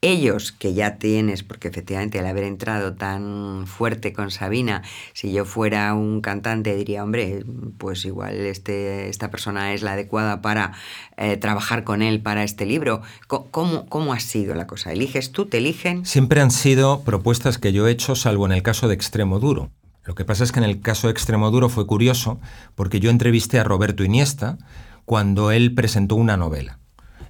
Ellos 0.01 0.53
que 0.53 0.75
ya 0.75 0.97
tienes, 0.97 1.43
porque 1.43 1.69
efectivamente 1.69 2.19
al 2.19 2.27
haber 2.27 2.45
entrado 2.45 2.95
tan 2.95 3.67
fuerte 3.67 4.13
con 4.13 4.31
Sabina, 4.31 4.83
si 5.13 5.33
yo 5.33 5.45
fuera 5.45 5.93
un 5.95 6.21
cantante 6.21 6.77
diría, 6.77 7.03
hombre, 7.03 7.45
pues 7.79 8.05
igual 8.05 8.35
este, 8.35 9.09
esta 9.09 9.31
persona 9.31 9.75
es 9.75 9.83
la 9.83 9.93
adecuada 9.93 10.41
para 10.41 10.73
eh, 11.17 11.37
trabajar 11.37 11.85
con 11.85 12.03
él 12.03 12.21
para 12.21 12.45
este 12.45 12.65
libro. 12.67 13.03
¿Cómo, 13.27 13.87
¿Cómo 13.87 14.13
ha 14.13 14.21
sido 14.21 14.55
la 14.55 14.67
cosa? 14.67 14.93
¿Eliges 14.93 15.33
tú? 15.33 15.47
¿Te 15.47 15.59
eligen? 15.59 16.07
Siempre 16.07 16.41
han 16.41 16.51
sido 16.51 17.03
propuestas 17.03 17.59
que 17.59 17.73
yo 17.73 17.89
he 17.89 17.91
hecho, 17.91 18.15
salvo 18.15 18.47
en 18.47 18.53
el 18.53 18.63
caso 18.63 18.89
de 18.89 18.95
Extremo 18.95 19.41
Duro. 19.41 19.71
Lo 20.05 20.15
que 20.15 20.25
pasa 20.25 20.45
es 20.45 20.53
que 20.53 20.61
en 20.61 20.65
el 20.65 20.81
caso 20.81 21.09
de 21.09 21.13
Extremo 21.13 21.51
Duro 21.51 21.69
fue 21.69 21.87
curioso, 21.87 22.41
porque 22.75 23.01
yo 23.01 23.11
entrevisté 23.11 23.59
a 23.59 23.65
Roberto 23.65 24.05
Iniesta 24.05 24.59
cuando 25.05 25.51
él 25.51 25.75
presentó 25.75 26.15
una 26.15 26.37
novela. 26.37 26.79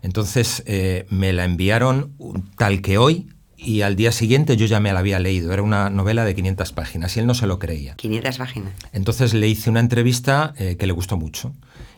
Entonces 0.02 0.62
eh, 0.66 1.06
me 1.10 1.32
la 1.32 1.44
enviaron 1.44 2.14
tal 2.56 2.80
que 2.82 2.98
hoy 2.98 3.28
y 3.56 3.82
al 3.82 3.96
día 3.96 4.12
siguiente 4.12 4.56
yo 4.56 4.66
ya 4.66 4.80
me 4.80 4.92
la 4.92 5.00
había 5.00 5.18
leído. 5.18 5.52
Era 5.52 5.62
una 5.62 5.90
novela 5.90 6.24
de 6.24 6.34
500 6.34 6.72
páginas 6.72 7.16
y 7.16 7.20
él 7.20 7.26
no 7.26 7.34
se 7.34 7.46
lo 7.46 7.58
creía. 7.58 7.94
500 7.96 8.38
páginas. 8.38 8.72
Entonces 8.92 9.34
le 9.34 9.48
hice 9.48 9.68
una 9.68 9.80
entrevista 9.80 10.54
eh, 10.58 10.76
que 10.76 10.86
le 10.86 10.92
gustó 10.92 11.16
mucho 11.16 11.54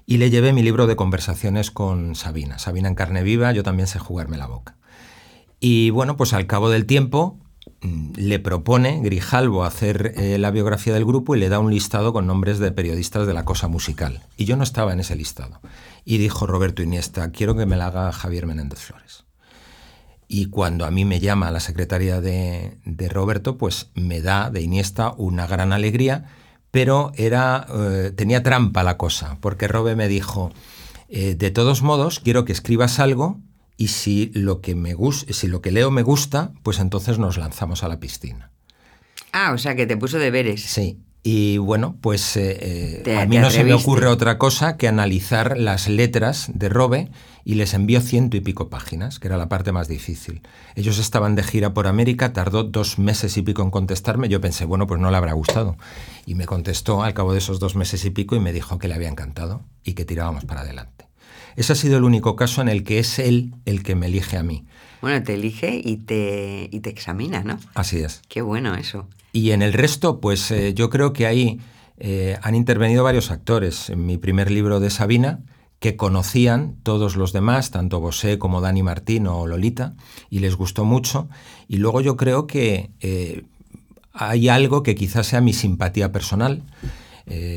y 0.06 0.16
le 0.16 0.30
llevé 0.30 0.52
mi 0.52 0.62
libro 0.62 0.86
de 0.86 0.96
conversaciones 0.96 1.70
con 1.70 2.14
Sabina. 2.14 2.58
Sabina 2.58 2.88
en 2.88 2.94
carne 2.94 3.22
viva, 3.22 3.52
yo 3.52 3.62
también 3.62 3.86
sé 3.86 3.98
jugarme 3.98 4.38
la 4.38 4.46
boca. 4.46 4.76
Y 5.60 5.90
bueno, 5.90 6.16
pues 6.16 6.32
al 6.32 6.46
cabo 6.46 6.70
del 6.70 6.86
tiempo 6.86 7.38
le 7.82 8.38
propone 8.38 9.00
Grijalvo 9.00 9.64
hacer 9.64 10.12
eh, 10.16 10.38
la 10.38 10.50
biografía 10.50 10.92
del 10.92 11.06
grupo 11.06 11.34
y 11.34 11.38
le 11.38 11.48
da 11.48 11.60
un 11.60 11.70
listado 11.70 12.12
con 12.12 12.26
nombres 12.26 12.58
de 12.58 12.72
periodistas 12.72 13.26
de 13.26 13.34
la 13.34 13.44
cosa 13.44 13.68
musical. 13.68 14.20
Y 14.36 14.44
yo 14.44 14.56
no 14.56 14.64
estaba 14.64 14.92
en 14.92 15.00
ese 15.00 15.16
listado. 15.16 15.60
Y 16.04 16.18
dijo 16.18 16.46
Roberto 16.46 16.82
Iniesta, 16.82 17.30
quiero 17.30 17.56
que 17.56 17.66
me 17.66 17.76
la 17.76 17.86
haga 17.86 18.12
Javier 18.12 18.46
Menéndez 18.46 18.80
Flores. 18.80 19.24
Y 20.28 20.46
cuando 20.46 20.84
a 20.84 20.90
mí 20.90 21.04
me 21.04 21.20
llama 21.20 21.50
la 21.50 21.60
secretaria 21.60 22.20
de, 22.20 22.78
Roberto, 23.10 23.56
pues 23.58 23.90
me 23.94 24.20
da 24.20 24.50
de 24.50 24.60
Iniesta 24.60 25.12
una 25.16 25.46
gran 25.46 25.72
alegría, 25.72 26.26
pero 26.70 27.12
era, 27.16 27.66
eh, 27.68 28.12
tenía 28.14 28.42
trampa 28.42 28.84
la 28.84 28.96
cosa, 28.96 29.38
porque 29.40 29.66
Robe 29.66 29.96
me 29.96 30.06
dijo, 30.06 30.52
eh, 31.08 31.34
de 31.34 31.50
todos 31.50 31.82
modos, 31.82 32.20
quiero 32.20 32.44
que 32.44 32.52
escribas 32.52 33.00
algo 33.00 33.40
y 33.80 33.88
si 33.88 34.30
lo 34.34 34.60
que 34.60 34.74
me 34.74 34.94
si 35.30 35.48
lo 35.48 35.62
que 35.62 35.70
leo 35.70 35.90
me 35.90 36.02
gusta, 36.02 36.52
pues 36.62 36.80
entonces 36.80 37.18
nos 37.18 37.38
lanzamos 37.38 37.82
a 37.82 37.88
la 37.88 37.98
piscina. 37.98 38.50
Ah, 39.32 39.52
o 39.54 39.58
sea 39.58 39.74
que 39.74 39.86
te 39.86 39.96
puso 39.96 40.18
deberes. 40.18 40.60
Sí, 40.60 40.98
y 41.22 41.56
bueno, 41.56 41.96
pues 42.02 42.36
eh, 42.36 43.02
eh, 43.06 43.16
a 43.18 43.24
mí 43.24 43.38
no 43.38 43.50
se 43.50 43.64
me 43.64 43.72
ocurre 43.72 44.06
otra 44.08 44.36
cosa 44.36 44.76
que 44.76 44.86
analizar 44.86 45.56
las 45.56 45.88
letras 45.88 46.50
de 46.52 46.68
Robe 46.68 47.10
y 47.42 47.54
les 47.54 47.72
envió 47.72 48.02
ciento 48.02 48.36
y 48.36 48.42
pico 48.42 48.68
páginas, 48.68 49.18
que 49.18 49.28
era 49.28 49.38
la 49.38 49.48
parte 49.48 49.72
más 49.72 49.88
difícil. 49.88 50.42
Ellos 50.74 50.98
estaban 50.98 51.34
de 51.34 51.42
gira 51.42 51.72
por 51.72 51.86
América, 51.86 52.34
tardó 52.34 52.64
dos 52.64 52.98
meses 52.98 53.38
y 53.38 53.42
pico 53.42 53.62
en 53.62 53.70
contestarme. 53.70 54.28
Yo 54.28 54.42
pensé, 54.42 54.66
bueno, 54.66 54.86
pues 54.86 55.00
no 55.00 55.10
le 55.10 55.16
habrá 55.16 55.32
gustado. 55.32 55.78
Y 56.26 56.34
me 56.34 56.44
contestó 56.44 57.02
al 57.02 57.14
cabo 57.14 57.32
de 57.32 57.38
esos 57.38 57.60
dos 57.60 57.76
meses 57.76 58.04
y 58.04 58.10
pico 58.10 58.36
y 58.36 58.40
me 58.40 58.52
dijo 58.52 58.78
que 58.78 58.88
le 58.88 58.94
había 58.94 59.08
encantado 59.08 59.62
y 59.82 59.94
que 59.94 60.04
tirábamos 60.04 60.44
para 60.44 60.60
adelante. 60.60 60.99
Ese 61.56 61.72
ha 61.72 61.76
sido 61.76 61.98
el 61.98 62.04
único 62.04 62.36
caso 62.36 62.60
en 62.60 62.68
el 62.68 62.84
que 62.84 62.98
es 62.98 63.18
él 63.18 63.54
el 63.64 63.82
que 63.82 63.94
me 63.94 64.06
elige 64.06 64.36
a 64.36 64.42
mí. 64.42 64.64
Bueno, 65.00 65.22
te 65.22 65.34
elige 65.34 65.80
y 65.82 65.96
te, 65.96 66.68
y 66.70 66.80
te 66.80 66.90
examina, 66.90 67.42
¿no? 67.42 67.58
Así 67.74 67.98
es. 67.98 68.22
Qué 68.28 68.42
bueno 68.42 68.74
eso. 68.74 69.08
Y 69.32 69.52
en 69.52 69.62
el 69.62 69.72
resto, 69.72 70.20
pues 70.20 70.50
eh, 70.50 70.74
yo 70.74 70.90
creo 70.90 71.12
que 71.12 71.26
ahí 71.26 71.60
eh, 71.98 72.38
han 72.42 72.54
intervenido 72.54 73.04
varios 73.04 73.30
actores. 73.30 73.90
En 73.90 74.04
mi 74.06 74.18
primer 74.18 74.50
libro 74.50 74.80
de 74.80 74.90
Sabina, 74.90 75.40
que 75.78 75.96
conocían 75.96 76.76
todos 76.82 77.16
los 77.16 77.32
demás, 77.32 77.70
tanto 77.70 78.00
Bosé 78.00 78.38
como 78.38 78.60
Dani 78.60 78.82
Martín 78.82 79.26
o 79.26 79.46
Lolita, 79.46 79.94
y 80.28 80.40
les 80.40 80.56
gustó 80.56 80.84
mucho. 80.84 81.28
Y 81.68 81.78
luego 81.78 82.00
yo 82.02 82.16
creo 82.16 82.46
que 82.46 82.90
eh, 83.00 83.44
hay 84.12 84.48
algo 84.48 84.82
que 84.82 84.94
quizás 84.94 85.26
sea 85.28 85.40
mi 85.40 85.54
simpatía 85.54 86.12
personal. 86.12 86.62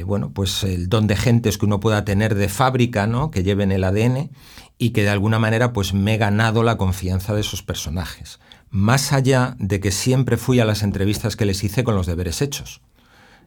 Bueno, 0.05 0.32
pues 0.34 0.63
el 0.63 0.89
don 0.89 1.08
de 1.08 1.15
gentes 1.15 1.58
que 1.58 1.65
uno 1.65 1.79
pueda 1.79 2.05
tener 2.05 2.36
de 2.36 2.50
fábrica, 2.50 3.08
¿no? 3.08 3.32
Que 3.32 3.43
lleven 3.43 3.72
el 3.72 3.84
ADN 3.84 4.29
y 4.77 4.89
que 4.91 5.03
de 5.03 5.10
alguna 5.10 5.39
manera 5.39 5.74
pues 5.74 5.93
me 5.93 6.15
he 6.15 6.17
ganado 6.17 6.63
la 6.63 6.77
confianza 6.77 7.34
de 7.34 7.41
esos 7.41 7.63
personajes 7.63 8.39
más 8.74 9.13
allá 9.13 9.55
de 9.60 9.79
que 9.79 9.91
siempre 9.91 10.36
fui 10.36 10.60
a 10.60 10.65
las 10.65 10.82
entrevistas 10.82 11.36
que 11.36 11.46
les 11.46 11.63
hice 11.63 11.84
con 11.84 11.96
los 11.96 12.08
deberes 12.08 12.41
hechos. 12.41 12.82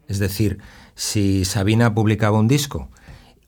Es 0.06 0.20
decir, 0.20 0.58
si 0.94 1.44
Sabina 1.44 1.94
publicaba 1.94 2.38
un 2.38 2.46
disco 2.46 2.88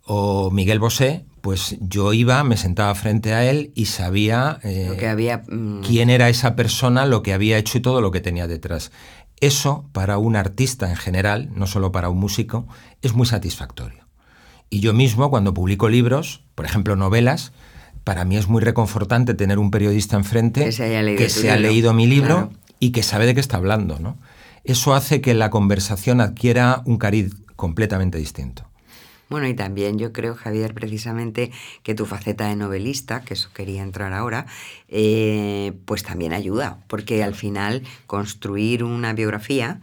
o 0.05 0.51
Miguel 0.51 0.81
Bosé, 0.81 1.25
pues 1.41 1.77
yo 1.81 2.13
iba, 2.13 2.43
me 2.43 2.57
sentaba 2.57 2.93
frente 2.97 3.33
a 3.33 3.49
él 3.49 3.71
y 3.77 3.87
sabía 3.87 4.59
eh, 4.65 4.91
mm, 5.49 5.83
quién 5.83 6.11
era 6.11 6.29
esa 6.29 6.57
persona, 6.57 7.07
lo 7.07 7.23
que 7.23 7.33
había 7.33 7.59
hecho 7.59 7.79
y 7.79 7.81
todo 7.81 8.01
lo 8.01 8.11
que 8.11 8.21
tenía 8.21 8.49
detrás. 8.49 8.91
Eso 9.41 9.89
para 9.93 10.19
un 10.19 10.37
artista 10.37 10.91
en 10.91 10.97
general, 10.97 11.51
no 11.55 11.67
solo 11.67 11.93
para 11.93 12.09
un 12.09 12.19
músico, 12.19 12.67
es 13.03 13.15
muy 13.15 13.27
satisfactorio. 13.27 14.07
Y 14.71 14.81
yo 14.81 14.93
mismo, 14.93 15.31
cuando 15.31 15.55
publico 15.55 15.89
libros, 15.89 16.43
por 16.55 16.67
ejemplo 16.67 16.97
novelas, 16.97 17.53
para 18.05 18.25
mí 18.25 18.37
es 18.37 18.49
muy 18.49 18.63
reconfortante 18.63 19.35
tener 19.35 19.59
un 19.59 19.71
periodista 19.71 20.17
enfrente 20.17 20.65
que 20.65 21.29
se, 21.29 21.51
ha 21.51 21.57
leído 21.57 21.93
mi 21.93 22.07
libro 22.07 22.51
y 22.81 22.91
que 22.91 23.03
sabe 23.03 23.27
de 23.27 23.35
qué 23.35 23.41
está 23.41 23.59
hablando. 23.59 23.99
¿no? 23.99 24.19
Eso 24.65 24.95
hace 24.95 25.21
que 25.21 25.35
la 25.35 25.51
conversación 25.51 26.21
adquiera 26.21 26.83
un 26.85 26.99
cariz 26.99 27.35
completamente 27.57 28.19
distinto. 28.19 28.69
Bueno, 29.29 29.47
y 29.47 29.55
también 29.55 29.99
yo 29.99 30.13
creo, 30.13 30.35
Javier, 30.35 30.73
precisamente 30.73 31.51
que 31.83 31.95
tu 31.95 32.07
faceta 32.07 32.49
de 32.49 32.57
novelista, 32.57 33.21
que 33.23 33.35
eso 33.35 33.51
quería 33.53 33.83
entrar 33.83 34.15
ahora, 34.15 34.47
eh, 34.89 35.75
pues 35.85 36.03
también 36.03 36.33
ayuda, 36.33 36.83
porque 36.89 37.23
al 37.23 37.35
final 37.35 37.83
construir 38.07 38.83
una 38.85 39.13
biografía 39.13 39.81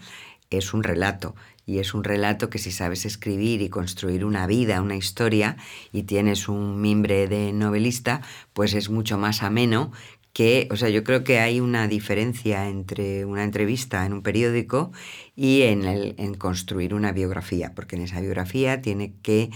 es 0.50 0.74
un 0.74 0.84
relato 0.84 1.36
y 1.68 1.80
es 1.80 1.94
un 1.94 2.04
relato 2.04 2.50
que 2.50 2.60
si 2.60 2.72
sabes 2.72 3.06
escribir 3.06 3.62
y 3.62 3.70
construir 3.70 4.24
una 4.24 4.46
vida, 4.46 4.82
una 4.82 4.96
historia, 4.96 5.58
y 5.92 6.04
tienes 6.04 6.48
un 6.48 6.80
mimbre 6.80 7.28
de 7.28 7.54
novelista, 7.54 8.22
pues 8.54 8.74
es 8.74 8.90
mucho 8.90 9.18
más 9.18 9.42
ameno 9.42 9.92
que, 10.36 10.68
o 10.70 10.76
sea, 10.76 10.90
yo 10.90 11.06
creo 11.06 11.24
que 11.24 11.40
hay 11.40 11.62
una 11.62 11.88
diferencia 11.88 12.68
entre 12.68 13.24
una 13.24 13.46
entrevista 13.46 14.06
en 14.06 14.12
un 14.12 14.22
periódico 14.22 14.92
y 15.34 15.62
en, 15.62 15.86
el, 15.86 16.14
en 16.18 16.34
construir 16.34 16.94
una 16.94 17.14
biografía, 17.14 17.72
porque 17.74 17.96
en 17.96 18.02
esa 18.02 18.20
biografía 18.20 18.82
tiene 18.82 19.14
que 19.22 19.50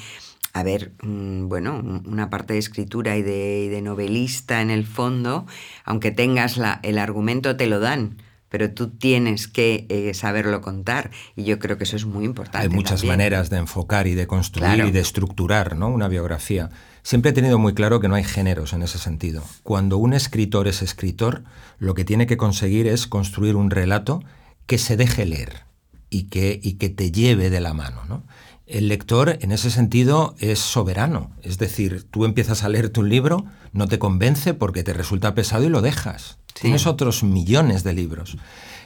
haber, 0.54 0.94
mm, 1.04 1.50
bueno, 1.50 1.84
una 2.06 2.30
parte 2.30 2.54
de 2.54 2.60
escritura 2.60 3.18
y 3.18 3.24
de, 3.24 3.66
y 3.66 3.68
de 3.68 3.82
novelista 3.82 4.62
en 4.62 4.70
el 4.70 4.86
fondo, 4.86 5.46
aunque 5.84 6.12
tengas 6.12 6.56
la, 6.56 6.80
el 6.82 6.98
argumento, 6.98 7.58
te 7.58 7.68
lo 7.68 7.82
dan 7.82 8.16
pero 8.48 8.72
tú 8.72 8.90
tienes 8.90 9.48
que 9.48 9.86
eh, 9.90 10.14
saberlo 10.16 10.62
contar 10.62 11.12
y 11.36 11.44
yo 11.44 11.60
creo 11.60 11.78
que 11.78 11.84
eso 11.84 11.96
es 11.96 12.06
muy 12.06 12.26
importante. 12.26 12.68
Hay 12.68 12.74
muchas 12.74 13.04
maneras 13.04 13.52
de 13.52 13.58
enfocar 13.58 14.08
y 14.08 14.16
de 14.16 14.26
construir 14.26 14.86
y 14.86 14.92
de 14.92 15.00
estructurar 15.02 15.76
¿no? 15.76 15.90
una 15.90 16.08
biografía. 16.08 16.72
Siempre 17.03 17.32
he 17.32 17.34
tenido 17.34 17.58
muy 17.58 17.74
claro 17.74 18.00
que 18.00 18.08
no 18.08 18.15
hay 18.15 18.24
géneros 18.24 18.74
en 18.74 18.82
ese 18.82 18.98
sentido. 18.98 19.44
Cuando 19.63 19.98
un 19.98 20.13
escritor 20.13 20.68
es 20.68 20.82
escritor, 20.82 21.44
lo 21.77 21.94
que 21.94 22.06
tiene 22.06 22.27
que 22.27 22.38
conseguir 22.38 22.88
es 22.88 23.08
construir 23.08 23.56
un 23.56 23.72
relato 23.72 24.24
que 24.65 24.77
se 24.77 24.98
deje 24.98 25.25
leer 25.25 25.63
y 26.10 26.24
que, 26.24 26.60
y 26.62 26.74
que 26.74 26.89
te 26.89 27.12
lleve 27.12 27.50
de 27.50 27.62
la 27.62 27.74
mano. 27.74 28.03
¿no? 28.08 28.24
El 28.68 28.88
lector, 28.88 29.38
en 29.41 29.51
ese 29.51 29.72
sentido, 29.72 30.36
es 30.39 30.60
soberano. 30.60 31.32
Es 31.41 31.58
decir, 31.58 32.06
tú 32.12 32.25
empiezas 32.25 32.63
a 32.63 32.70
leerte 32.70 33.00
un 33.00 33.10
libro, 33.10 33.46
no 33.74 33.88
te 33.88 33.98
convence 33.98 34.53
porque 34.53 34.84
te 34.84 34.94
resulta 34.94 35.34
pesado 35.34 35.63
y 35.63 35.70
lo 35.70 35.82
dejas. 35.82 36.38
Tienes 36.53 36.86
otros 36.86 37.24
millones 37.24 37.84
de 37.84 37.94
libros. 37.94 38.38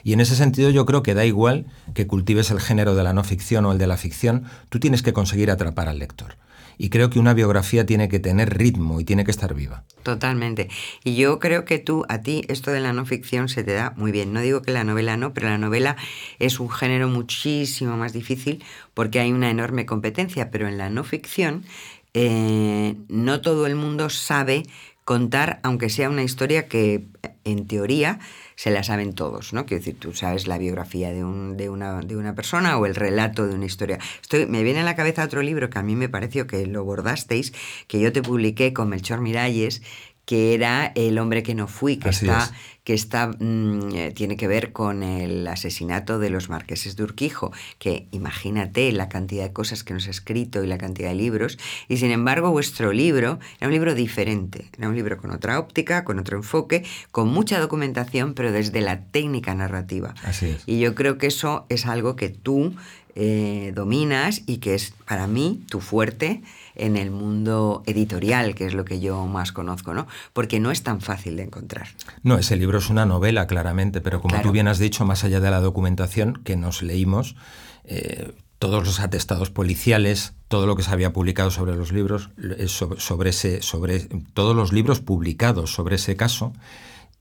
Y 0.04 0.12
en 0.12 0.20
ese 0.20 0.36
sentido 0.36 0.70
yo 0.70 0.86
creo 0.86 1.02
que 1.02 1.14
da 1.14 1.24
igual 1.24 1.66
que 1.94 2.06
cultives 2.06 2.50
el 2.50 2.60
género 2.60 2.94
de 2.94 3.02
la 3.02 3.12
no 3.12 3.24
ficción 3.24 3.64
o 3.64 3.72
el 3.72 3.78
de 3.78 3.86
la 3.86 3.96
ficción, 3.96 4.44
tú 4.68 4.78
tienes 4.78 5.02
que 5.02 5.12
conseguir 5.12 5.50
atrapar 5.50 5.88
al 5.88 5.98
lector. 5.98 6.36
Y 6.78 6.90
creo 6.90 7.10
que 7.10 7.18
una 7.18 7.34
biografía 7.34 7.86
tiene 7.86 8.08
que 8.08 8.18
tener 8.18 8.56
ritmo 8.56 9.00
y 9.00 9.04
tiene 9.04 9.24
que 9.24 9.30
estar 9.30 9.54
viva. 9.54 9.84
Totalmente. 10.02 10.68
Y 11.02 11.16
yo 11.16 11.38
creo 11.38 11.64
que 11.64 11.78
tú, 11.78 12.04
a 12.08 12.20
ti, 12.22 12.42
esto 12.48 12.70
de 12.70 12.80
la 12.80 12.92
no 12.92 13.06
ficción 13.06 13.48
se 13.48 13.64
te 13.64 13.72
da 13.72 13.92
muy 13.96 14.12
bien. 14.12 14.32
No 14.32 14.40
digo 14.40 14.62
que 14.62 14.72
la 14.72 14.84
novela 14.84 15.16
no, 15.16 15.32
pero 15.34 15.48
la 15.48 15.58
novela 15.58 15.96
es 16.38 16.60
un 16.60 16.70
género 16.70 17.08
muchísimo 17.08 17.96
más 17.96 18.12
difícil 18.12 18.62
porque 18.92 19.20
hay 19.20 19.32
una 19.32 19.50
enorme 19.50 19.86
competencia. 19.86 20.50
Pero 20.50 20.68
en 20.68 20.78
la 20.78 20.90
no 20.90 21.04
ficción 21.04 21.64
eh, 22.12 22.94
no 23.08 23.40
todo 23.40 23.66
el 23.66 23.74
mundo 23.74 24.10
sabe 24.10 24.62
contar, 25.04 25.60
aunque 25.62 25.90
sea 25.90 26.08
una 26.08 26.22
historia 26.22 26.68
que 26.68 27.06
en 27.44 27.66
teoría 27.66 28.20
se 28.56 28.70
la 28.70 28.82
saben 28.82 29.14
todos, 29.14 29.52
¿no? 29.52 29.66
Quiero 29.66 29.80
decir, 29.80 29.98
tú 29.98 30.12
sabes 30.12 30.46
la 30.46 30.58
biografía 30.58 31.12
de, 31.12 31.24
un, 31.24 31.56
de, 31.56 31.70
una, 31.70 32.00
de 32.00 32.16
una 32.16 32.34
persona 32.34 32.78
o 32.78 32.86
el 32.86 32.94
relato 32.94 33.46
de 33.46 33.54
una 33.54 33.66
historia. 33.66 33.98
Estoy, 34.22 34.46
me 34.46 34.62
viene 34.62 34.80
a 34.80 34.84
la 34.84 34.96
cabeza 34.96 35.24
otro 35.24 35.42
libro 35.42 35.70
que 35.70 35.78
a 35.78 35.82
mí 35.82 35.96
me 35.96 36.08
pareció 36.08 36.46
que 36.46 36.66
lo 36.66 36.84
bordasteis, 36.84 37.52
que 37.88 38.00
yo 38.00 38.12
te 38.12 38.22
publiqué 38.22 38.72
con 38.72 38.88
Melchor 38.88 39.20
Miralles, 39.20 39.82
que 40.24 40.54
era 40.54 40.92
El 40.94 41.18
hombre 41.18 41.42
que 41.42 41.54
no 41.54 41.66
fui, 41.66 41.96
que 41.96 42.08
está, 42.08 42.50
que 42.82 42.94
está 42.94 43.28
mm, 43.28 43.94
eh, 43.94 44.12
tiene 44.14 44.36
que 44.36 44.48
ver 44.48 44.72
con 44.72 45.02
el 45.02 45.46
asesinato 45.46 46.18
de 46.18 46.30
los 46.30 46.48
marqueses 46.48 46.96
de 46.96 47.02
Urquijo, 47.02 47.52
que 47.78 48.06
imagínate 48.10 48.90
la 48.92 49.08
cantidad 49.08 49.44
de 49.44 49.52
cosas 49.52 49.84
que 49.84 49.94
nos 49.94 50.06
ha 50.06 50.10
escrito 50.10 50.64
y 50.64 50.66
la 50.66 50.78
cantidad 50.78 51.08
de 51.10 51.14
libros, 51.14 51.58
y 51.88 51.98
sin 51.98 52.10
embargo 52.10 52.50
vuestro 52.50 52.92
libro 52.92 53.38
era 53.58 53.68
un 53.68 53.72
libro 53.72 53.94
diferente, 53.94 54.70
era 54.78 54.88
un 54.88 54.94
libro 54.94 55.18
con 55.18 55.30
otra 55.30 55.58
óptica, 55.58 56.04
con 56.04 56.18
otro 56.18 56.36
enfoque, 56.36 56.84
con 57.10 57.28
mucha 57.28 57.60
documentación, 57.60 58.34
pero 58.34 58.52
desde 58.52 58.80
la 58.80 59.04
técnica 59.04 59.54
narrativa. 59.54 60.14
Así 60.22 60.46
es. 60.46 60.62
Y 60.66 60.78
yo 60.80 60.94
creo 60.94 61.18
que 61.18 61.26
eso 61.26 61.66
es 61.68 61.86
algo 61.86 62.16
que 62.16 62.28
tú 62.30 62.74
eh, 63.14 63.72
dominas 63.74 64.42
y 64.46 64.58
que 64.58 64.74
es 64.74 64.92
para 65.06 65.26
mí 65.26 65.64
tu 65.68 65.80
fuerte 65.80 66.42
en 66.74 66.96
el 66.96 67.10
mundo 67.10 67.82
editorial, 67.86 68.54
que 68.54 68.66
es 68.66 68.74
lo 68.74 68.84
que 68.84 69.00
yo 69.00 69.26
más 69.26 69.52
conozco, 69.52 69.94
¿no? 69.94 70.06
Porque 70.32 70.58
no 70.60 70.70
es 70.70 70.82
tan 70.82 71.00
fácil 71.00 71.36
de 71.36 71.44
encontrar. 71.44 71.88
No, 72.22 72.38
ese 72.38 72.56
libro 72.56 72.78
es 72.78 72.90
una 72.90 73.06
novela, 73.06 73.46
claramente, 73.46 74.00
pero 74.00 74.20
como 74.20 74.40
tú 74.42 74.50
bien 74.50 74.66
has 74.66 74.78
dicho, 74.78 75.04
más 75.04 75.24
allá 75.24 75.40
de 75.40 75.50
la 75.50 75.60
documentación 75.60 76.40
que 76.44 76.56
nos 76.56 76.82
leímos, 76.82 77.36
eh, 77.84 78.32
todos 78.58 78.84
los 78.84 79.00
atestados 79.00 79.50
policiales, 79.50 80.32
todo 80.48 80.66
lo 80.66 80.74
que 80.74 80.82
se 80.82 80.90
había 80.90 81.12
publicado 81.12 81.50
sobre 81.50 81.76
los 81.76 81.92
libros, 81.92 82.30
eh, 82.38 82.66
sobre, 82.68 83.30
ese, 83.30 83.62
sobre 83.62 84.00
todos 84.32 84.56
los 84.56 84.72
libros 84.72 85.00
publicados 85.00 85.72
sobre 85.72 85.96
ese 85.96 86.16
caso, 86.16 86.52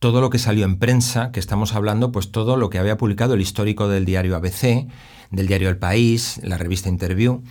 todo 0.03 0.19
lo 0.19 0.29
que 0.29 0.37
salió 0.37 0.65
en 0.65 0.79
prensa, 0.79 1.31
que 1.31 1.39
estamos 1.39 1.75
hablando, 1.75 2.11
pues 2.11 2.29
todo 2.29 2.57
lo 2.57 2.69
que 2.69 2.77
había 2.77 2.97
publicado 2.97 3.35
el 3.35 3.41
histórico 3.41 3.87
del 3.87 4.03
diario 4.03 4.35
ABC, 4.35 4.85
del 5.31 5.47
diario 5.47 5.69
El 5.69 5.77
País, 5.77 6.41
la 6.43 6.57
revista 6.57 6.89
Interview. 6.89 7.41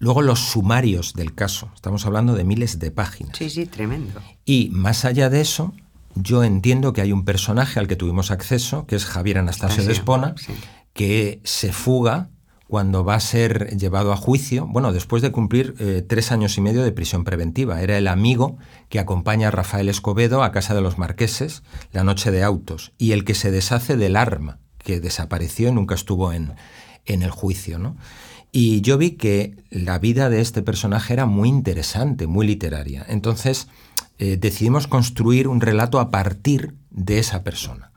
Luego 0.00 0.22
los 0.22 0.40
sumarios 0.40 1.14
del 1.14 1.32
caso, 1.32 1.70
estamos 1.76 2.04
hablando 2.04 2.34
de 2.34 2.42
miles 2.42 2.80
de 2.80 2.90
páginas. 2.90 3.38
Sí, 3.38 3.50
sí, 3.50 3.66
tremendo. 3.66 4.20
Y 4.44 4.68
más 4.72 5.04
allá 5.04 5.30
de 5.30 5.40
eso, 5.40 5.74
yo 6.16 6.42
entiendo 6.42 6.92
que 6.92 7.02
hay 7.02 7.12
un 7.12 7.24
personaje 7.24 7.78
al 7.78 7.86
que 7.86 7.94
tuvimos 7.94 8.32
acceso, 8.32 8.84
que 8.88 8.96
es 8.96 9.04
Javier 9.04 9.38
Anastasio 9.38 9.84
de 9.84 9.92
Espona, 9.92 10.34
que 10.92 11.40
se 11.44 11.72
fuga 11.72 12.30
cuando 12.68 13.04
va 13.04 13.14
a 13.14 13.20
ser 13.20 13.76
llevado 13.76 14.12
a 14.12 14.16
juicio, 14.16 14.66
bueno, 14.66 14.92
después 14.92 15.22
de 15.22 15.30
cumplir 15.30 15.74
eh, 15.78 16.04
tres 16.06 16.32
años 16.32 16.58
y 16.58 16.60
medio 16.60 16.82
de 16.82 16.92
prisión 16.92 17.24
preventiva. 17.24 17.80
Era 17.80 17.96
el 17.96 18.08
amigo 18.08 18.58
que 18.88 18.98
acompaña 18.98 19.48
a 19.48 19.52
Rafael 19.52 19.88
Escobedo 19.88 20.42
a 20.42 20.52
casa 20.52 20.74
de 20.74 20.80
los 20.80 20.98
marqueses 20.98 21.62
la 21.92 22.04
noche 22.04 22.30
de 22.30 22.42
autos 22.42 22.92
y 22.98 23.12
el 23.12 23.24
que 23.24 23.34
se 23.34 23.50
deshace 23.50 23.96
del 23.96 24.16
arma 24.16 24.58
que 24.78 25.00
desapareció 25.00 25.68
y 25.68 25.72
nunca 25.72 25.94
estuvo 25.94 26.32
en, 26.32 26.54
en 27.06 27.22
el 27.22 27.30
juicio, 27.30 27.78
¿no? 27.78 27.96
Y 28.52 28.80
yo 28.80 28.96
vi 28.96 29.12
que 29.12 29.56
la 29.70 29.98
vida 29.98 30.30
de 30.30 30.40
este 30.40 30.62
personaje 30.62 31.12
era 31.12 31.26
muy 31.26 31.48
interesante, 31.48 32.26
muy 32.26 32.46
literaria. 32.46 33.04
Entonces 33.08 33.68
eh, 34.18 34.38
decidimos 34.38 34.86
construir 34.86 35.46
un 35.46 35.60
relato 35.60 36.00
a 36.00 36.10
partir 36.10 36.74
de 36.90 37.18
esa 37.18 37.42
persona, 37.42 37.92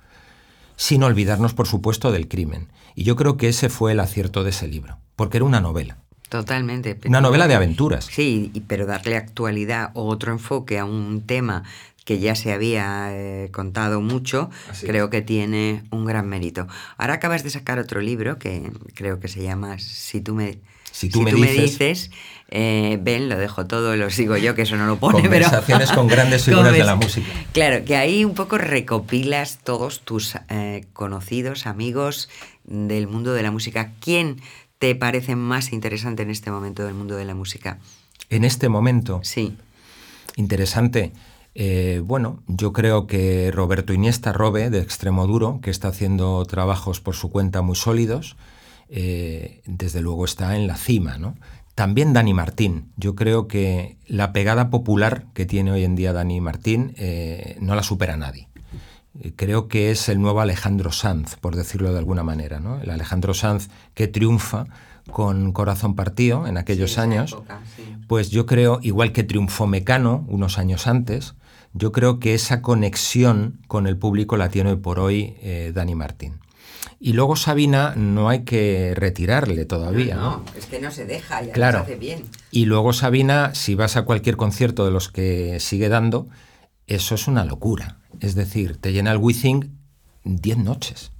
sin 0.75 1.03
olvidarnos, 1.03 1.53
por 1.53 1.67
supuesto, 1.67 2.11
del 2.11 2.27
crimen. 2.27 2.67
Y 3.00 3.06
yo 3.06 3.15
creo 3.15 3.38
que 3.38 3.48
ese 3.48 3.70
fue 3.70 3.94
el 3.94 4.01
acierto 4.01 4.44
de 4.44 4.50
ese 4.50 4.68
libro, 4.68 4.98
porque 5.15 5.38
era 5.38 5.46
una 5.46 5.62
novela. 5.62 6.00
Totalmente. 6.27 7.00
Una 7.06 7.22
novela 7.22 7.48
de 7.48 7.56
aventuras. 7.56 8.03
Sí, 8.03 8.51
pero 8.68 8.86
darle 8.86 9.15
actualidad 9.15 9.91
o 9.94 10.08
otro 10.08 10.34
enfoque 10.34 10.77
a 10.77 10.84
un 10.84 11.22
tema 11.25 11.63
que 12.04 12.19
ya 12.19 12.36
se 12.36 12.52
había 12.52 13.08
eh, 13.13 13.52
contado 13.54 14.02
mucho, 14.02 14.50
creo 14.82 15.10
que 15.10 15.21
tiene 15.21 15.86
un 15.91 16.04
gran 16.04 16.28
mérito. 16.28 16.67
Ahora 16.97 17.13
acabas 17.13 17.41
de 17.45 17.52
sacar 17.52 17.80
otro 17.80 18.02
libro 18.02 18.38
que 18.38 18.69
creo 18.95 19.21
que 19.21 19.30
se 19.30 19.43
llama 19.43 19.80
Si 19.80 20.19
tú 20.19 20.36
me, 20.36 20.60
si 20.91 21.08
tú, 21.08 21.21
me, 21.21 21.32
dices, 21.32 22.12
eh, 22.51 22.97
ven, 23.01 23.29
lo 23.29 23.38
dejo 23.38 23.67
todo, 23.67 23.95
lo 23.95 24.09
sigo 24.09 24.35
yo, 24.35 24.55
que 24.55 24.63
eso 24.63 24.75
no 24.75 24.88
lo 24.88 24.97
pone. 24.97 25.21
Conversaciones 25.21 25.91
con 25.91 26.07
grandes 26.07 26.45
figuras 26.45 26.73
de 26.73 26.83
la 26.83 26.95
música. 26.95 27.27
Claro, 27.51 27.85
que 27.85 27.95
ahí 27.95 28.25
un 28.25 28.33
poco 28.33 28.57
recopilas 28.57 29.59
todos 29.63 30.01
tus 30.01 30.35
eh, 30.49 30.85
conocidos, 30.93 31.67
amigos 31.67 32.29
del 32.63 33.07
mundo 33.07 33.33
de 33.33 33.43
la 33.43 33.51
música. 33.51 33.91
¿Quién 33.99 34.41
te 34.79 34.95
parece 34.95 35.35
más 35.35 35.71
interesante 35.73 36.23
en 36.23 36.31
este 36.31 36.49
momento 36.49 36.83
del 36.83 36.95
mundo 36.95 37.15
de 37.15 37.25
la 37.25 37.35
música? 37.35 37.77
En 38.29 38.43
este 38.43 38.67
momento. 38.67 39.19
Sí. 39.23 39.55
Interesante. 40.35 41.12
Eh, 41.53 42.01
bueno, 42.03 42.41
yo 42.47 42.73
creo 42.73 43.05
que 43.05 43.51
Roberto 43.51 43.93
Iniesta 43.93 44.33
Robe, 44.33 44.69
de 44.69 44.79
Extremo 44.79 45.27
Duro, 45.27 45.59
que 45.62 45.69
está 45.69 45.89
haciendo 45.89 46.43
trabajos 46.45 46.99
por 46.99 47.15
su 47.15 47.29
cuenta 47.29 47.62
muy 47.62 47.75
sólidos, 47.75 48.38
eh, 48.89 49.62
desde 49.65 50.01
luego 50.01 50.25
está 50.25 50.55
en 50.55 50.67
la 50.67 50.75
cima, 50.75 51.17
¿no? 51.17 51.35
También 51.80 52.12
Dani 52.12 52.34
Martín. 52.34 52.92
Yo 52.98 53.15
creo 53.15 53.48
que 53.48 53.96
la 54.06 54.34
pegada 54.34 54.70
popular 54.70 55.28
que 55.34 55.46
tiene 55.46 55.72
hoy 55.72 55.86
en 55.86 55.96
día 55.96 56.12
Dani 56.12 56.42
Martín 56.42 56.94
eh, 56.98 57.56
no 57.62 57.74
la 57.74 57.84
supera 57.84 58.18
nadie. 58.18 58.50
Creo 59.38 59.70
que 59.70 59.89
es 59.89 60.10
el 60.10 60.20
nuevo 60.20 60.42
Alejandro 60.42 60.92
Sanz, 60.92 61.38
por 61.38 61.56
decirlo 61.56 61.94
de 61.94 62.00
alguna 62.00 62.22
manera, 62.22 62.60
¿no? 62.60 62.82
El 62.82 62.89
Alejandro 62.89 63.34
Sanz 63.34 63.70
que 63.94 64.10
triunfa 64.10 64.65
con 65.10 65.54
Corazón 65.54 65.96
Partido 65.96 66.48
en 66.48 66.58
aquellos 66.58 66.98
años, 66.98 67.38
pues 68.10 68.30
yo 68.30 68.46
creo, 68.46 68.80
igual 68.82 69.13
que 69.13 69.24
triunfó 69.24 69.65
Mecano 69.65 70.26
unos 70.28 70.58
años 70.58 70.86
antes, 70.86 71.36
yo 71.72 71.94
creo 71.94 72.20
que 72.20 72.34
esa 72.34 72.62
conexión 72.62 73.62
con 73.68 73.88
el 73.88 73.96
público 73.96 74.36
la 74.36 74.50
tiene 74.50 74.72
hoy 74.72 74.80
por 74.80 75.00
hoy 75.00 75.38
eh, 75.42 75.72
Dani 75.74 75.96
Martín. 75.96 76.39
Y 76.99 77.13
luego 77.13 77.35
Sabina 77.38 77.93
no 77.95 78.27
hay 78.27 78.43
que 78.43 78.93
retirarle 78.95 79.63
todavía. 79.65 80.15
No, 80.15 80.43
es 80.57 80.65
que 80.65 80.81
no 80.81 80.91
se 80.91 81.05
deja, 81.05 81.41
ya 81.41 81.53
claro. 81.53 81.79
hace 81.79 81.95
bien. 81.95 82.25
Y 82.51 82.65
luego 82.65 82.91
Sabina, 82.91 83.55
si 83.55 83.75
vas 83.75 83.95
a 83.95 84.03
cualquier 84.03 84.35
concierto 84.35 84.83
de 84.85 84.91
los 84.91 85.07
que 85.07 85.59
sigue 85.62 85.88
dando, 85.88 86.27
eso 86.88 87.15
es 87.15 87.27
una 87.27 87.45
locura. 87.45 87.99
Es 88.19 88.35
decir, 88.35 88.77
te 88.77 88.91
llena 88.91 89.12
el 89.12 89.17
Withing 89.17 89.77
10 90.25 90.57
noches. 90.57 91.12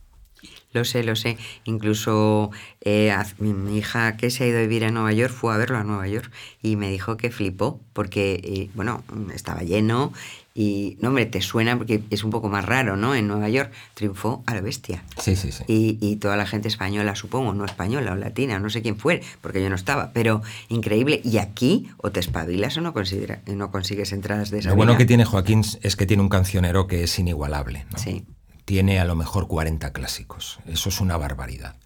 Lo 0.71 0.86
sé, 0.86 1.03
lo 1.03 1.15
sé. 1.15 1.38
Incluso 1.65 2.51
eh, 2.82 3.15
mi, 3.39 3.77
hija 3.77 4.17
que 4.17 4.29
se 4.29 4.43
ha 4.43 4.47
ido 4.47 4.60
a 4.60 4.62
vivir 4.62 4.86
a 4.86 4.91
Nueva 4.91 5.12
York 5.13 5.34
fue 5.34 5.53
a 5.53 5.58
verlo 5.58 5.77
a 5.77 5.84
Nueva 5.84 6.08
York 6.08 6.32
y 6.62 6.75
me 6.75 6.91
dijo 6.91 7.17
que 7.17 7.32
flipó 7.32 7.79
porque, 7.93 8.39
eh, 8.43 8.69
bueno, 8.75 9.03
estaba 9.34 9.62
lleno 9.62 10.13
y, 10.53 10.97
no, 10.99 11.08
hombre, 11.10 11.25
te 11.25 11.41
suena 11.41 11.77
porque 11.77 12.03
es 12.10 12.23
un 12.23 12.32
poco 12.32 12.49
más 12.49 12.65
raro, 12.65 12.97
¿no? 12.97 13.15
En 13.15 13.27
Nueva 13.27 13.47
York 13.47 13.71
triunfó 13.93 14.43
a 14.45 14.53
la 14.53 14.62
bestia. 14.62 15.03
Sí, 15.17 15.36
sí, 15.36 15.51
sí. 15.51 15.63
Y, 15.67 16.15
toda 16.17 16.36
la 16.36 16.45
gente 16.45 16.67
española, 16.67 17.15
supongo, 17.15 17.53
no 17.53 17.63
española 17.63 18.12
o 18.12 18.15
latina, 18.15 18.60
no 18.60 18.69
sé 18.69 18.82
quién 18.82 18.97
fue, 18.97 19.21
porque 19.39 19.62
yo 19.62 19.69
no 19.69 19.75
estaba, 19.75 20.12
pero 20.12 20.41
increíble. 20.67 21.21
Y 21.23 21.38
aquí 21.38 21.89
o 21.97 22.12
te 22.12 22.19
espabilas 22.19 22.75
o 22.77 22.82
no, 22.82 22.93
considera, 22.93 23.41
no 23.45 23.71
consigues 23.71 24.12
entradas 24.12 24.49
de 24.49 24.60
esa 24.60 24.69
Lo 24.69 24.75
bueno 24.75 24.97
que 24.97 25.05
tiene 25.05 25.23
Joaquín 25.23 25.62
es 25.82 25.95
que 25.95 26.05
tiene 26.05 26.23
un 26.23 26.29
cancionero 26.29 26.88
que 26.88 27.03
es 27.03 27.19
inigualable, 27.19 27.86
¿no? 27.91 27.97
Sí 27.97 28.25
tiene 28.69 28.99
a 28.99 29.05
lo 29.05 29.15
mejor 29.15 29.47
40 29.47 29.91
clásicos. 29.93 30.60
Eso 30.67 30.89
es 30.89 31.01
una 31.01 31.17
barbaridad. 31.17 31.77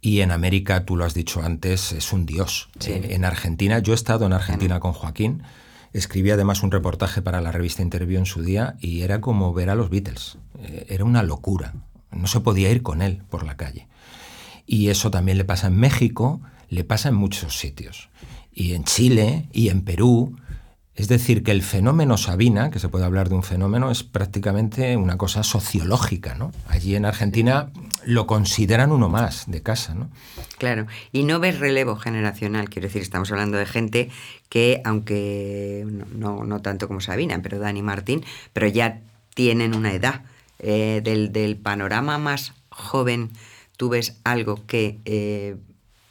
Y 0.00 0.20
en 0.20 0.30
América, 0.30 0.84
tú 0.84 0.94
lo 0.94 1.04
has 1.04 1.12
dicho 1.12 1.42
antes, 1.42 1.90
es 1.90 2.12
un 2.12 2.24
dios. 2.24 2.68
Eh, 2.86 3.08
en 3.10 3.24
Argentina, 3.24 3.80
yo 3.80 3.92
he 3.92 3.96
estado 3.96 4.26
en 4.26 4.32
Argentina 4.32 4.78
con 4.78 4.92
Joaquín, 4.92 5.42
escribí 5.92 6.30
además 6.30 6.62
un 6.62 6.70
reportaje 6.70 7.20
para 7.20 7.40
la 7.40 7.50
revista 7.50 7.82
Interview 7.82 8.16
en 8.20 8.26
su 8.26 8.42
día 8.42 8.76
y 8.78 9.00
era 9.00 9.20
como 9.20 9.52
ver 9.52 9.70
a 9.70 9.74
los 9.74 9.90
Beatles. 9.90 10.38
Eh, 10.60 10.86
era 10.88 11.04
una 11.04 11.24
locura. 11.24 11.74
No 12.12 12.28
se 12.28 12.38
podía 12.38 12.70
ir 12.70 12.84
con 12.84 13.02
él 13.02 13.24
por 13.28 13.44
la 13.44 13.56
calle. 13.56 13.88
Y 14.66 14.90
eso 14.90 15.10
también 15.10 15.36
le 15.36 15.44
pasa 15.44 15.66
en 15.66 15.78
México, 15.78 16.40
le 16.68 16.84
pasa 16.84 17.08
en 17.08 17.16
muchos 17.16 17.58
sitios. 17.58 18.08
Y 18.52 18.74
en 18.74 18.84
Chile 18.84 19.48
y 19.52 19.70
en 19.70 19.82
Perú 19.82 20.36
Es 21.00 21.08
decir, 21.08 21.42
que 21.42 21.50
el 21.50 21.62
fenómeno 21.62 22.18
Sabina, 22.18 22.70
que 22.70 22.78
se 22.78 22.90
puede 22.90 23.06
hablar 23.06 23.30
de 23.30 23.34
un 23.34 23.42
fenómeno, 23.42 23.90
es 23.90 24.02
prácticamente 24.02 24.98
una 24.98 25.16
cosa 25.16 25.42
sociológica, 25.42 26.34
¿no? 26.34 26.52
Allí 26.68 26.94
en 26.94 27.06
Argentina 27.06 27.70
lo 28.04 28.26
consideran 28.26 28.92
uno 28.92 29.08
más 29.08 29.50
de 29.50 29.62
casa, 29.62 29.94
¿no? 29.94 30.10
Claro, 30.58 30.86
y 31.10 31.22
no 31.22 31.40
ves 31.40 31.58
relevo 31.58 31.96
generacional, 31.96 32.68
quiero 32.68 32.88
decir, 32.88 33.00
estamos 33.00 33.32
hablando 33.32 33.56
de 33.56 33.64
gente 33.64 34.10
que, 34.50 34.82
aunque 34.84 35.86
no, 36.14 36.44
no 36.44 36.60
tanto 36.60 36.86
como 36.86 37.00
Sabina, 37.00 37.40
pero 37.40 37.58
Dani 37.58 37.80
Martín, 37.80 38.22
pero 38.52 38.66
ya 38.66 39.00
tienen 39.34 39.74
una 39.74 39.94
edad. 39.94 40.20
Eh, 40.58 41.00
del, 41.02 41.32
del, 41.32 41.56
panorama 41.56 42.18
más 42.18 42.52
joven, 42.68 43.30
¿tú 43.78 43.88
ves 43.88 44.20
algo 44.22 44.66
que 44.66 44.98
eh, 45.06 45.56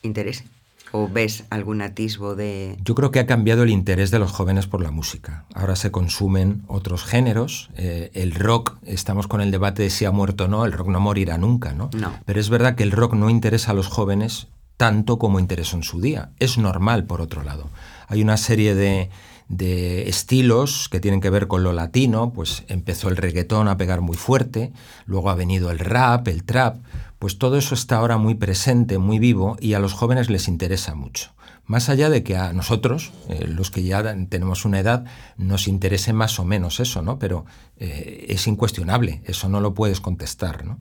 interese? 0.02 0.46
¿O 0.92 1.08
ves 1.08 1.46
algún 1.50 1.82
atisbo 1.82 2.36
de...? 2.36 2.78
Yo 2.84 2.96
creo 2.96 3.12
que 3.12 3.20
ha 3.20 3.26
cambiado 3.26 3.64
el 3.64 3.70
interés 3.70 4.12
de 4.12 4.20
los 4.20 4.32
jóvenes 4.32 4.68
por 4.68 4.82
la 4.82 4.92
música. 4.92 5.46
Ahora 5.54 5.76
se 5.76 5.92
consumen 5.92 6.64
otros 6.68 7.04
géneros. 7.04 7.70
Eh, 7.76 8.12
el 8.14 8.34
rock, 8.34 8.78
estamos 8.86 9.28
con 9.28 9.42
el 9.42 9.52
debate 9.52 9.84
de 9.84 9.90
si 9.90 10.06
ha 10.06 10.12
muerto 10.12 10.46
o 10.46 10.48
no, 10.48 10.66
el 10.66 10.72
rock 10.72 10.88
no 10.88 11.00
morirá 11.00 11.38
nunca, 11.38 11.74
¿no? 11.74 11.90
No. 11.94 12.14
Pero 12.26 12.40
es 12.40 12.50
verdad 12.50 12.76
que 12.76 12.84
el 12.84 12.92
rock 12.92 13.14
no 13.14 13.30
interesa 13.30 13.72
a 13.72 13.76
los 13.76 13.88
jóvenes 13.88 14.48
tanto 14.78 15.20
como 15.20 15.40
interesó 15.40 15.76
en 15.76 15.84
su 15.84 16.00
día. 16.00 16.32
Es 16.40 16.58
normal, 16.58 17.04
por 17.04 17.20
otro 17.20 17.44
lado. 17.44 17.70
Hay 18.08 18.22
una 18.22 18.38
serie 18.38 18.76
de, 18.76 19.10
de 19.50 20.08
estilos 20.08 20.88
que 20.90 21.02
tienen 21.02 21.20
que 21.20 21.30
ver 21.30 21.48
con 21.48 21.64
lo 21.64 21.74
latino, 21.74 22.32
pues 22.32 22.64
empezó 22.70 23.10
el 23.10 23.18
reggaetón 23.18 23.68
a 23.68 23.78
pegar 23.78 24.00
muy 24.00 24.16
fuerte, 24.16 24.72
luego 25.06 25.30
ha 25.32 25.36
venido 25.36 25.70
el 25.70 25.80
rap, 25.80 26.30
el 26.30 26.46
trap, 26.46 26.78
pues 27.20 27.38
todo 27.38 27.58
eso 27.58 27.76
está 27.76 27.98
ahora 27.98 28.18
muy 28.18 28.36
presente, 28.36 28.98
muy 28.98 29.20
vivo 29.20 29.58
y 29.60 29.74
a 29.74 29.80
los 29.80 29.94
jóvenes 29.94 30.30
les 30.30 30.48
interesa 30.48 30.96
mucho. 30.96 31.32
Más 31.66 31.90
allá 31.90 32.10
de 32.10 32.24
que 32.24 32.36
a 32.36 32.52
nosotros, 32.54 33.12
eh, 33.28 33.46
los 33.48 33.70
que 33.70 33.84
ya 33.84 34.02
tenemos 34.28 34.66
una 34.66 34.80
edad, 34.80 35.06
nos 35.38 35.68
interese 35.68 36.14
más 36.14 36.40
o 36.40 36.46
menos 36.46 36.80
eso, 36.80 37.04
¿no? 37.04 37.20
Pero 37.20 37.46
eh, 37.78 38.26
es 38.30 38.48
incuestionable, 38.48 39.22
eso 39.26 39.50
no 39.50 39.60
lo 39.60 39.76
puedes 39.76 40.02
contestar, 40.02 40.66
¿no? 40.66 40.80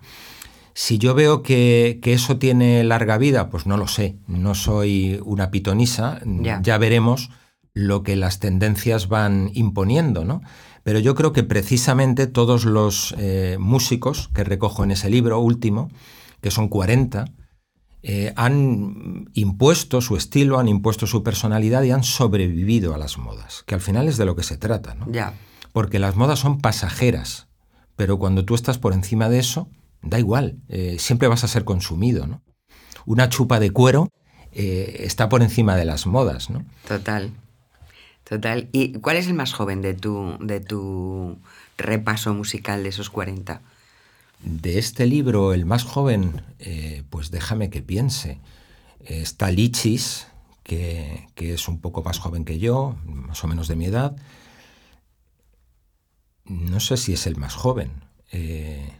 Si 0.72 0.96
yo 0.98 1.12
veo 1.14 1.42
que, 1.42 1.98
que, 2.00 2.12
eso 2.12 2.38
tiene 2.38 2.84
larga 2.84 3.18
vida, 3.18 3.50
pues 3.50 3.66
no 3.66 3.76
lo 3.76 3.88
sé, 3.88 4.16
no 4.28 4.54
soy 4.54 5.20
una 5.24 5.50
pitonisa, 5.50 6.20
Ya. 6.24 6.60
ya 6.62 6.78
veremos 6.78 7.30
lo 7.74 8.02
que 8.04 8.16
las 8.16 8.38
tendencias 8.38 9.08
van 9.08 9.50
imponiendo, 9.54 10.24
¿no? 10.24 10.40
Pero 10.84 11.00
yo 11.00 11.14
creo 11.14 11.32
que 11.32 11.42
precisamente 11.42 12.26
todos 12.28 12.64
los 12.64 13.14
eh, 13.18 13.56
músicos 13.60 14.30
que 14.32 14.44
recojo 14.44 14.84
en 14.84 14.92
ese 14.92 15.10
libro 15.10 15.38
último, 15.40 15.90
que 16.40 16.50
son 16.50 16.68
40, 16.68 17.26
eh, 18.02 18.32
han 18.36 19.28
impuesto 19.34 20.00
su 20.00 20.16
estilo, 20.16 20.58
han 20.58 20.68
impuesto 20.68 21.06
su 21.06 21.22
personalidad 21.22 21.82
y 21.82 21.90
han 21.90 22.04
sobrevivido 22.04 22.94
a 22.94 22.98
las 22.98 23.18
modas, 23.18 23.64
que 23.66 23.74
al 23.74 23.80
final 23.80 24.08
es 24.08 24.16
de 24.16 24.24
lo 24.24 24.36
que 24.36 24.44
se 24.44 24.56
trata, 24.56 24.94
¿no? 24.94 25.10
Ya. 25.10 25.34
Porque 25.72 25.98
las 25.98 26.14
modas 26.16 26.38
son 26.38 26.60
pasajeras, 26.60 27.48
pero 27.96 28.18
cuando 28.18 28.44
tú 28.44 28.54
estás 28.54 28.78
por 28.78 28.92
encima 28.92 29.28
de 29.28 29.40
eso, 29.40 29.68
da 30.02 30.18
igual, 30.18 30.58
eh, 30.68 30.96
siempre 30.98 31.28
vas 31.28 31.42
a 31.42 31.48
ser 31.48 31.64
consumido, 31.64 32.26
¿no? 32.26 32.42
Una 33.04 33.28
chupa 33.28 33.58
de 33.58 33.72
cuero 33.72 34.10
eh, 34.52 35.02
está 35.04 35.28
por 35.28 35.42
encima 35.42 35.76
de 35.76 35.84
las 35.84 36.06
modas, 36.06 36.50
¿no? 36.50 36.64
Total. 36.86 37.32
Total. 38.24 38.68
¿Y 38.72 38.92
cuál 39.00 39.16
es 39.16 39.26
el 39.26 39.34
más 39.34 39.52
joven 39.52 39.80
de 39.80 39.94
tu, 39.94 40.36
de 40.40 40.60
tu 40.60 41.38
repaso 41.78 42.34
musical 42.34 42.82
de 42.82 42.90
esos 42.90 43.10
40? 43.10 43.62
De 44.42 44.78
este 44.78 45.06
libro, 45.06 45.52
el 45.52 45.66
más 45.66 45.84
joven, 45.84 46.42
eh, 46.58 47.02
pues 47.10 47.30
déjame 47.30 47.70
que 47.70 47.82
piense. 47.82 48.40
Está 49.00 49.50
Lichis, 49.50 50.26
que, 50.62 51.28
que, 51.34 51.54
es 51.54 51.68
un 51.68 51.80
poco 51.80 52.02
más 52.02 52.18
joven 52.18 52.44
que 52.44 52.58
yo, 52.58 52.96
más 53.04 53.42
o 53.42 53.48
menos 53.48 53.68
de 53.68 53.76
mi 53.76 53.86
edad. 53.86 54.16
No 56.44 56.80
sé 56.80 56.96
si 56.96 57.12
es 57.12 57.26
el 57.26 57.36
más 57.36 57.54
joven. 57.54 57.90
Eh, 58.32 58.90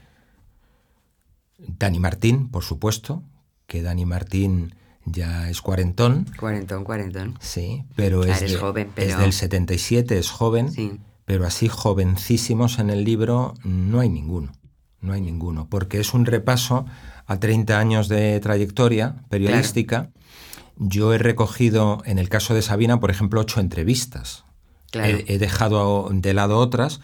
Dani 1.58 1.98
Martín, 1.98 2.48
por 2.48 2.64
supuesto, 2.64 3.22
que 3.66 3.82
Dani 3.82 4.06
Martín 4.06 4.74
ya 5.04 5.48
es 5.50 5.60
cuarentón. 5.62 6.26
Cuarentón, 6.38 6.84
cuarentón. 6.84 7.38
Sí, 7.40 7.84
pero, 7.96 8.24
es, 8.24 8.40
de- 8.40 8.56
joven, 8.56 8.90
pero- 8.94 9.10
es 9.10 9.18
del 9.18 9.32
77, 9.32 10.18
es 10.18 10.30
joven. 10.30 10.72
Sí. 10.72 10.98
Pero 11.24 11.44
así 11.46 11.68
jovencísimos 11.68 12.78
en 12.78 12.88
el 12.88 13.04
libro 13.04 13.52
no 13.62 14.00
hay 14.00 14.08
ninguno. 14.08 14.50
No 15.00 15.12
hay 15.12 15.20
ninguno, 15.20 15.68
porque 15.68 16.00
es 16.00 16.14
un 16.14 16.26
repaso 16.26 16.86
a 17.26 17.38
30 17.38 17.78
años 17.78 18.08
de 18.08 18.38
trayectoria 18.40 19.16
periodística. 19.28 20.10
Yo 20.76 21.12
he 21.12 21.18
recogido, 21.18 22.02
en 22.04 22.18
el 22.18 22.28
caso 22.28 22.54
de 22.54 22.62
Sabina, 22.62 23.00
por 23.00 23.10
ejemplo, 23.10 23.40
ocho 23.40 23.60
entrevistas. 23.60 24.44
Claro. 24.90 25.18
He, 25.18 25.34
he 25.34 25.38
dejado 25.38 26.08
de 26.12 26.34
lado 26.34 26.58
otras 26.58 27.00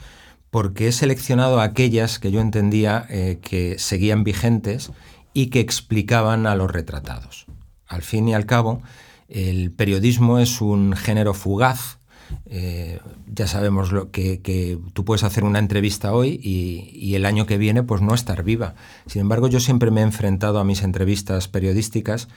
porque 0.55 0.87
he 0.87 0.93
seleccionado 0.93 1.61
aquellas 1.61 2.21
que 2.21 2.31
yo 2.31 2.41
entendía 2.41 3.07
eh, 3.09 3.41
que 3.43 3.77
seguían 3.81 4.23
vigentes 4.23 4.93
y 5.33 5.49
que 5.49 5.59
explicaban 5.59 6.47
a 6.47 6.55
los 6.55 6.71
retratados. 6.71 7.47
Al 7.89 8.03
fin 8.03 8.29
y 8.29 8.35
al 8.35 8.47
cabo, 8.47 8.81
el 9.29 9.73
periodismo 9.73 10.39
es 10.39 10.61
un 10.61 10.95
género 10.95 11.35
fugaz. 11.35 11.99
Eh, 12.47 13.01
ya 13.27 13.47
sabemos 13.47 13.93
lo 13.93 14.11
que, 14.11 14.41
que, 14.41 14.79
tú 14.93 15.05
puedes 15.05 15.25
hacer 15.25 15.45
una 15.45 15.59
entrevista 15.59 16.13
hoy 16.13 16.41
y, 16.43 16.91
y, 16.93 17.15
el 17.15 17.27
año 17.27 17.47
que 17.47 17.59
viene 17.59 17.83
pues 17.83 18.03
no 18.03 18.15
estar 18.15 18.43
viva. 18.43 18.75
Sin 19.07 19.21
embargo, 19.21 19.49
yo 19.49 19.61
siempre 19.61 19.91
me 19.91 20.01
he 20.01 20.05
enfrentado 20.05 20.59
a 20.59 20.65
mis 20.65 20.83
entrevistas 20.83 21.49
periodísticas 21.49 22.29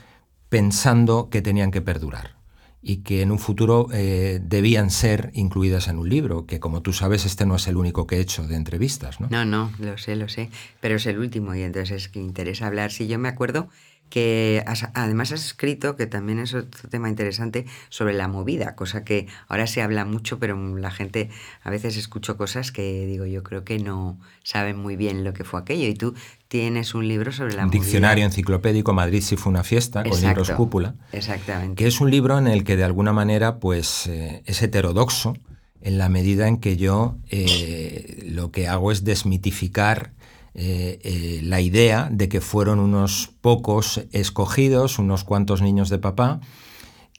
pensando 0.49 1.29
que 1.29 1.41
tenían 1.41 1.71
que 1.71 1.81
perdurar 1.81 2.37
y 2.81 2.97
que 2.97 3.21
en 3.21 3.31
un 3.31 3.39
futuro 3.39 3.89
eh, 3.91 4.39
debían 4.41 4.91
ser 4.91 5.31
incluidas 5.33 5.87
en 5.87 5.97
un 5.97 6.07
libro, 6.07 6.45
que 6.45 6.59
como 6.59 6.81
tú 6.81 6.93
sabes 6.93 7.25
este 7.25 7.45
no 7.45 7.55
es 7.55 7.67
el 7.67 7.75
único 7.75 8.07
que 8.07 8.15
he 8.17 8.19
hecho 8.21 8.47
de 8.47 8.55
entrevistas, 8.55 9.19
¿no? 9.19 9.27
No, 9.29 9.45
no, 9.45 9.71
lo 9.79 9.97
sé, 9.97 10.15
lo 10.15 10.29
sé, 10.29 10.49
pero 10.79 10.95
es 10.95 11.05
el 11.05 11.17
último 11.17 11.53
y 11.55 11.63
entonces 11.63 12.03
es 12.03 12.07
que 12.07 12.19
interesa 12.19 12.67
hablar. 12.67 12.91
Si 12.91 13.07
yo 13.07 13.19
me 13.19 13.27
acuerdo 13.27 13.67
que 14.09 14.63
has, 14.65 14.87
además 14.93 15.31
has 15.31 15.45
escrito, 15.45 15.95
que 15.95 16.07
también 16.07 16.39
es 16.39 16.53
otro 16.53 16.89
tema 16.89 17.09
interesante, 17.09 17.65
sobre 17.89 18.13
la 18.13 18.27
movida, 18.27 18.75
cosa 18.75 19.03
que 19.03 19.27
ahora 19.47 19.67
se 19.67 19.81
habla 19.81 20.05
mucho, 20.05 20.39
pero 20.39 20.77
la 20.77 20.91
gente 20.91 21.29
a 21.63 21.69
veces 21.69 21.97
escucho 21.97 22.37
cosas 22.37 22.71
que 22.71 23.05
digo, 23.05 23.25
yo 23.25 23.43
creo 23.43 23.63
que 23.63 23.79
no 23.79 24.19
saben 24.43 24.77
muy 24.77 24.95
bien 24.95 25.23
lo 25.23 25.33
que 25.33 25.43
fue 25.43 25.59
aquello. 25.59 25.87
Y 25.87 25.93
tú 25.93 26.13
tienes 26.47 26.95
un 26.95 27.07
libro 27.07 27.31
sobre 27.31 27.53
la 27.53 27.63
un 27.63 27.67
movida. 27.67 27.81
Diccionario 27.81 28.25
enciclopédico 28.25 28.93
Madrid 28.93 29.21
si 29.21 29.35
fue 29.35 29.51
una 29.51 29.63
fiesta, 29.63 30.03
con 30.03 30.13
Exacto, 30.13 30.41
libros 30.41 30.51
cúpula. 30.51 30.95
Exactamente. 31.11 31.75
Que 31.75 31.87
es 31.87 31.99
un 31.99 32.09
libro 32.09 32.37
en 32.37 32.47
el 32.47 32.63
que 32.63 32.75
de 32.75 32.83
alguna 32.83 33.13
manera 33.13 33.59
pues 33.59 34.07
eh, 34.07 34.43
es 34.45 34.61
heterodoxo 34.61 35.33
en 35.81 35.97
la 35.97 36.09
medida 36.09 36.47
en 36.47 36.57
que 36.57 36.77
yo 36.77 37.17
eh, 37.29 38.23
lo 38.29 38.51
que 38.51 38.67
hago 38.67 38.91
es 38.91 39.03
desmitificar 39.03 40.13
eh, 40.59 40.99
eh, 41.03 41.41
la 41.43 41.61
idea 41.61 42.09
de 42.11 42.29
que 42.29 42.41
fueron 42.41 42.79
unos 42.79 43.29
pocos 43.41 44.01
escogidos, 44.11 44.97
unos 44.97 45.23
cuantos 45.23 45.61
niños 45.61 45.89
de 45.89 45.99
papá, 45.99 46.39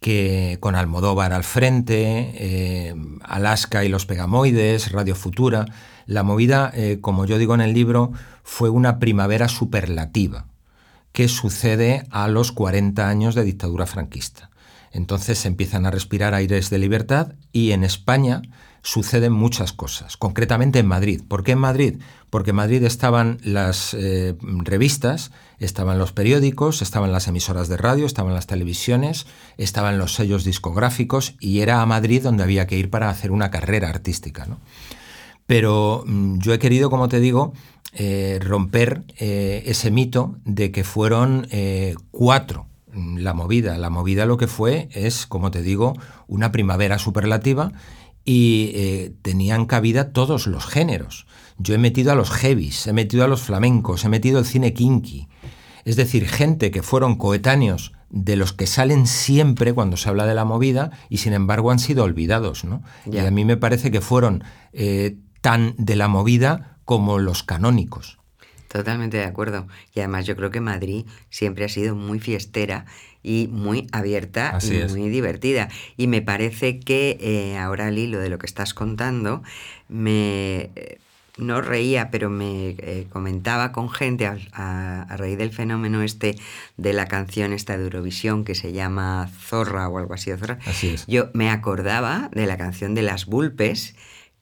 que 0.00 0.56
con 0.58 0.74
Almodóvar 0.74 1.32
al 1.32 1.44
frente, 1.44 2.32
eh, 2.34 2.96
Alaska 3.22 3.84
y 3.84 3.88
los 3.88 4.06
Pegamoides, 4.06 4.90
Radio 4.90 5.14
Futura, 5.14 5.66
la 6.06 6.24
movida, 6.24 6.72
como 7.00 7.26
yo 7.26 7.38
digo 7.38 7.54
en 7.54 7.60
el 7.60 7.74
libro, 7.74 8.10
fue 8.42 8.70
una 8.70 8.98
primavera 8.98 9.46
superlativa 9.46 10.46
que 11.12 11.28
sucede 11.28 12.06
a 12.10 12.26
los 12.26 12.50
40 12.50 13.08
años 13.08 13.36
de 13.36 13.44
dictadura 13.44 13.86
franquista. 13.86 14.50
Entonces 14.90 15.38
se 15.38 15.48
empiezan 15.48 15.86
a 15.86 15.92
respirar 15.92 16.34
aires 16.34 16.70
de 16.70 16.78
libertad 16.78 17.34
y 17.52 17.70
en 17.70 17.84
España 17.84 18.42
suceden 18.82 19.32
muchas 19.32 19.72
cosas, 19.72 20.16
concretamente 20.16 20.78
en 20.78 20.86
Madrid. 20.86 21.22
¿Por 21.28 21.44
qué 21.44 21.52
en 21.52 21.58
Madrid? 21.58 22.00
Porque 22.30 22.50
en 22.50 22.56
Madrid 22.56 22.82
estaban 22.84 23.38
las 23.42 23.94
eh, 23.94 24.34
revistas, 24.40 25.30
estaban 25.58 25.98
los 25.98 26.12
periódicos, 26.12 26.82
estaban 26.82 27.10
las 27.10 27.26
emisoras 27.26 27.68
de 27.68 27.78
radio, 27.78 28.04
estaban 28.04 28.34
las 28.34 28.46
televisiones, 28.46 29.26
estaban 29.56 29.98
los 29.98 30.14
sellos 30.14 30.44
discográficos 30.44 31.34
y 31.40 31.60
era 31.60 31.80
a 31.80 31.86
Madrid 31.86 32.22
donde 32.22 32.42
había 32.42 32.66
que 32.66 32.76
ir 32.76 32.90
para 32.90 33.08
hacer 33.08 33.30
una 33.30 33.50
carrera 33.50 33.88
artística. 33.88 34.44
¿no? 34.44 34.58
Pero 35.46 36.04
mm, 36.06 36.38
yo 36.40 36.52
he 36.52 36.58
querido, 36.58 36.90
como 36.90 37.08
te 37.08 37.18
digo, 37.18 37.54
eh, 37.94 38.38
romper 38.42 39.04
eh, 39.16 39.62
ese 39.64 39.90
mito 39.90 40.36
de 40.44 40.70
que 40.70 40.84
fueron 40.84 41.48
cuatro 42.10 42.66
la 42.92 43.32
movida. 43.32 43.78
La 43.78 43.90
movida 43.90 44.26
lo 44.26 44.36
que 44.36 44.48
fue 44.48 44.88
es, 44.92 45.26
como 45.26 45.50
te 45.50 45.62
digo, 45.62 45.94
una 46.26 46.52
primavera 46.52 46.98
superlativa 46.98 47.72
y 48.24 49.10
tenían 49.22 49.64
cabida 49.64 50.12
todos 50.12 50.46
los 50.46 50.66
géneros. 50.66 51.27
Yo 51.58 51.74
he 51.74 51.78
metido 51.78 52.12
a 52.12 52.14
los 52.14 52.30
heavies, 52.30 52.86
he 52.86 52.92
metido 52.92 53.24
a 53.24 53.28
los 53.28 53.42
flamencos, 53.42 54.04
he 54.04 54.08
metido 54.08 54.38
el 54.38 54.44
cine 54.44 54.72
kinky. 54.72 55.28
Es 55.84 55.96
decir, 55.96 56.28
gente 56.28 56.70
que 56.70 56.82
fueron 56.82 57.16
coetáneos 57.16 57.92
de 58.10 58.36
los 58.36 58.52
que 58.52 58.66
salen 58.66 59.06
siempre 59.06 59.72
cuando 59.72 59.96
se 59.96 60.08
habla 60.08 60.26
de 60.26 60.34
la 60.34 60.44
movida 60.44 60.90
y 61.08 61.18
sin 61.18 61.32
embargo 61.32 61.70
han 61.70 61.78
sido 61.78 62.04
olvidados. 62.04 62.64
¿no? 62.64 62.82
Y 63.10 63.18
a 63.18 63.30
mí 63.30 63.44
me 63.44 63.56
parece 63.56 63.90
que 63.90 64.00
fueron 64.00 64.44
eh, 64.72 65.16
tan 65.40 65.74
de 65.76 65.96
la 65.96 66.08
movida 66.08 66.78
como 66.84 67.18
los 67.18 67.42
canónicos. 67.42 68.18
Totalmente 68.68 69.16
de 69.16 69.24
acuerdo. 69.24 69.66
Y 69.94 70.00
además 70.00 70.26
yo 70.26 70.36
creo 70.36 70.50
que 70.50 70.60
Madrid 70.60 71.06
siempre 71.30 71.64
ha 71.64 71.68
sido 71.68 71.94
muy 71.94 72.20
fiestera 72.20 72.84
y 73.22 73.48
muy 73.50 73.86
abierta 73.92 74.58
y 74.62 74.92
muy 74.92 75.08
divertida. 75.08 75.68
Y 75.96 76.06
me 76.06 76.22
parece 76.22 76.78
que 76.78 77.18
eh, 77.20 77.58
ahora 77.58 77.88
al 77.88 77.98
hilo 77.98 78.18
de 78.18 78.28
lo 78.28 78.38
que 78.38 78.46
estás 78.46 78.74
contando, 78.74 79.42
me 79.88 80.70
eh, 80.76 80.98
no 81.38 81.60
reía, 81.60 82.10
pero 82.10 82.30
me 82.30 82.70
eh, 82.70 83.06
comentaba 83.10 83.72
con 83.72 83.90
gente 83.90 84.26
a, 84.26 85.06
raíz 85.16 85.38
del 85.38 85.50
fenómeno 85.50 86.02
este 86.02 86.36
de 86.76 86.92
la 86.92 87.06
canción 87.06 87.52
esta 87.52 87.76
de 87.76 87.84
Eurovisión 87.84 88.44
que 88.44 88.54
se 88.54 88.72
llama 88.72 89.30
Zorra 89.38 89.88
o 89.88 89.98
algo 89.98 90.14
así, 90.14 90.30
Zorra. 90.36 90.58
Así 90.66 90.90
es. 90.90 91.06
Yo 91.06 91.30
me 91.32 91.50
acordaba 91.50 92.28
de 92.32 92.46
la 92.46 92.56
canción 92.56 92.94
de 92.94 93.02
las 93.02 93.26
Bulpes 93.26 93.94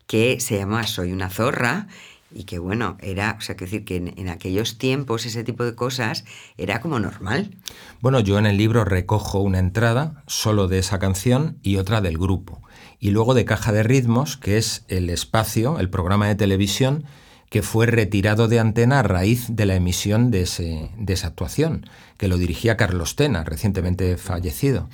que 0.07 0.41
se 0.41 0.57
llama 0.59 0.87
Soy 0.87 1.13
una 1.13 1.31
zorra 1.31 1.89
y 2.35 2.45
que 2.45 2.59
bueno, 2.59 2.97
era, 3.01 3.37
o 3.39 3.41
sea, 3.41 3.57
que 3.57 3.65
decir 3.65 3.85
que 3.85 3.97
en, 3.97 4.29
aquellos 4.29 4.79
tiempos 4.79 5.25
ese 5.27 5.45
tipo 5.45 5.65
de 5.65 5.75
cosas 5.75 6.25
era 6.59 6.81
como 6.81 6.99
normal. 6.99 7.57
Bueno, 8.01 8.21
yo 8.21 8.39
en 8.39 8.47
el 8.47 8.57
libro 8.57 8.85
recojo 8.85 9.41
una 9.41 9.59
entrada 9.59 10.23
solo 10.27 10.69
de 10.69 10.79
esa 10.79 10.99
canción 10.99 11.59
y 11.63 11.77
otra 11.77 12.01
del 12.01 12.19
grupo. 12.19 12.61
Y 12.99 13.11
luego 13.11 13.35
de 13.35 13.45
Caja 13.45 13.73
de 13.73 13.83
Ritmos, 13.83 14.37
que 14.37 14.59
es 14.59 14.85
el 14.89 15.11
espacio, 15.11 15.79
el 15.79 15.91
programa 15.91 16.29
de 16.29 16.35
televisión 16.35 17.05
que 17.51 17.63
fue 17.63 17.87
retirado 17.87 18.49
de 18.49 18.59
antena 18.59 19.01
a 19.01 19.03
raíz 19.03 19.47
de 19.49 19.67
la 19.67 19.77
emisión 19.77 20.31
de, 20.31 20.43
ese, 20.43 20.91
de 20.99 21.13
esa 21.13 21.29
actuación, 21.29 21.89
que 22.19 22.29
lo 22.29 22.39
dirigía 22.39 22.77
Carlos 22.77 23.15
Tena, 23.15 23.45
recientemente 23.45 24.17
fallecido. 24.17 24.89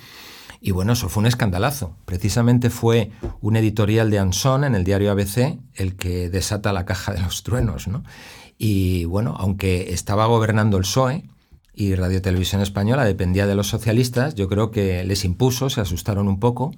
Y 0.61 0.71
bueno, 0.71 0.93
eso 0.93 1.09
fue 1.09 1.21
un 1.21 1.27
escandalazo. 1.27 1.95
Precisamente 2.05 2.69
fue 2.69 3.11
un 3.41 3.57
editorial 3.57 4.09
de 4.09 4.19
Anson 4.19 4.63
en 4.63 4.75
el 4.75 4.85
diario 4.85 5.11
ABC 5.11 5.59
el 5.75 5.95
que 5.97 6.29
desata 6.29 6.71
la 6.71 6.85
caja 6.85 7.13
de 7.13 7.21
los 7.21 7.43
truenos, 7.43 7.87
¿no? 7.89 8.03
Y 8.57 9.03
bueno, 9.05 9.35
aunque 9.37 9.91
estaba 9.93 10.25
gobernando 10.27 10.77
el 10.77 10.83
PSOE 10.83 11.25
y 11.73 11.95
Radio 11.95 12.21
Televisión 12.21 12.61
Española 12.61 13.03
dependía 13.03 13.45
de 13.45 13.55
los 13.55 13.67
socialistas, 13.67 14.35
yo 14.35 14.47
creo 14.47 14.71
que 14.71 15.03
les 15.03 15.25
impuso, 15.25 15.69
se 15.69 15.81
asustaron 15.81 16.29
un 16.29 16.39
poco 16.39 16.71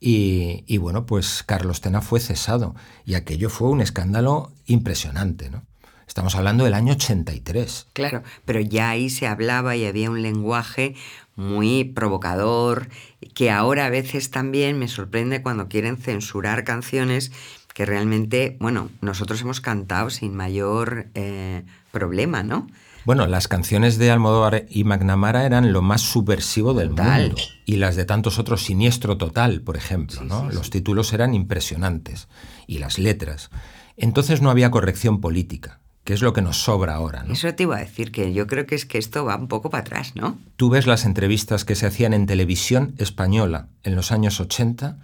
y, 0.00 0.78
bueno, 0.78 1.04
pues 1.04 1.42
Carlos 1.44 1.82
Tena 1.82 2.00
fue 2.00 2.20
cesado. 2.20 2.74
Y 3.04 3.14
aquello 3.14 3.50
fue 3.50 3.68
un 3.68 3.82
escándalo 3.82 4.50
impresionante, 4.66 5.50
¿no? 5.50 5.62
Estamos 6.06 6.34
hablando 6.34 6.64
del 6.64 6.74
año 6.74 6.94
83. 6.94 7.88
Claro, 7.92 8.24
pero 8.44 8.58
ya 8.58 8.90
ahí 8.90 9.10
se 9.10 9.28
hablaba 9.28 9.76
y 9.76 9.84
había 9.84 10.10
un 10.10 10.22
lenguaje 10.22 10.96
muy 11.36 11.84
provocador, 11.84 12.88
que 13.34 13.50
ahora 13.50 13.86
a 13.86 13.90
veces 13.90 14.30
también 14.30 14.76
me 14.78 14.88
sorprende 14.88 15.42
cuando 15.42 15.68
quieren 15.68 15.98
censurar 15.98 16.64
canciones 16.64 17.30
que 17.74 17.86
realmente, 17.86 18.56
bueno, 18.58 18.90
nosotros 19.00 19.40
hemos 19.42 19.60
cantado 19.60 20.10
sin 20.10 20.34
mayor 20.34 21.06
eh, 21.14 21.62
problema, 21.92 22.42
¿no? 22.42 22.66
Bueno, 23.04 23.26
las 23.26 23.48
canciones 23.48 23.98
de 23.98 24.10
Almodóvar 24.10 24.66
y 24.68 24.84
McNamara 24.84 25.46
eran 25.46 25.72
lo 25.72 25.82
más 25.82 26.02
subversivo 26.02 26.74
del 26.74 26.90
mundo. 26.90 27.36
Y 27.64 27.76
las 27.76 27.96
de 27.96 28.04
tantos 28.04 28.38
otros, 28.38 28.64
Siniestro 28.64 29.16
Total, 29.16 29.62
por 29.62 29.76
ejemplo. 29.76 30.22
¿no? 30.22 30.50
Los 30.50 30.70
títulos 30.70 31.12
eran 31.12 31.34
impresionantes. 31.34 32.28
Y 32.66 32.78
las 32.78 32.98
letras. 32.98 33.50
Entonces 33.96 34.42
no 34.42 34.50
había 34.50 34.70
corrección 34.70 35.20
política 35.20 35.80
que 36.04 36.14
es 36.14 36.22
lo 36.22 36.32
que 36.32 36.42
nos 36.42 36.56
sobra 36.62 36.94
ahora. 36.94 37.22
¿no? 37.22 37.34
Eso 37.34 37.54
te 37.54 37.64
iba 37.64 37.76
a 37.76 37.80
decir, 37.80 38.10
que 38.10 38.32
yo 38.32 38.46
creo 38.46 38.66
que 38.66 38.74
es 38.74 38.86
que 38.86 38.98
esto 38.98 39.24
va 39.24 39.36
un 39.36 39.48
poco 39.48 39.70
para 39.70 39.82
atrás, 39.82 40.16
¿no? 40.16 40.38
Tú 40.56 40.70
ves 40.70 40.86
las 40.86 41.04
entrevistas 41.04 41.64
que 41.64 41.74
se 41.74 41.86
hacían 41.86 42.14
en 42.14 42.26
televisión 42.26 42.94
española 42.98 43.68
en 43.82 43.96
los 43.96 44.10
años 44.10 44.40
80 44.40 44.98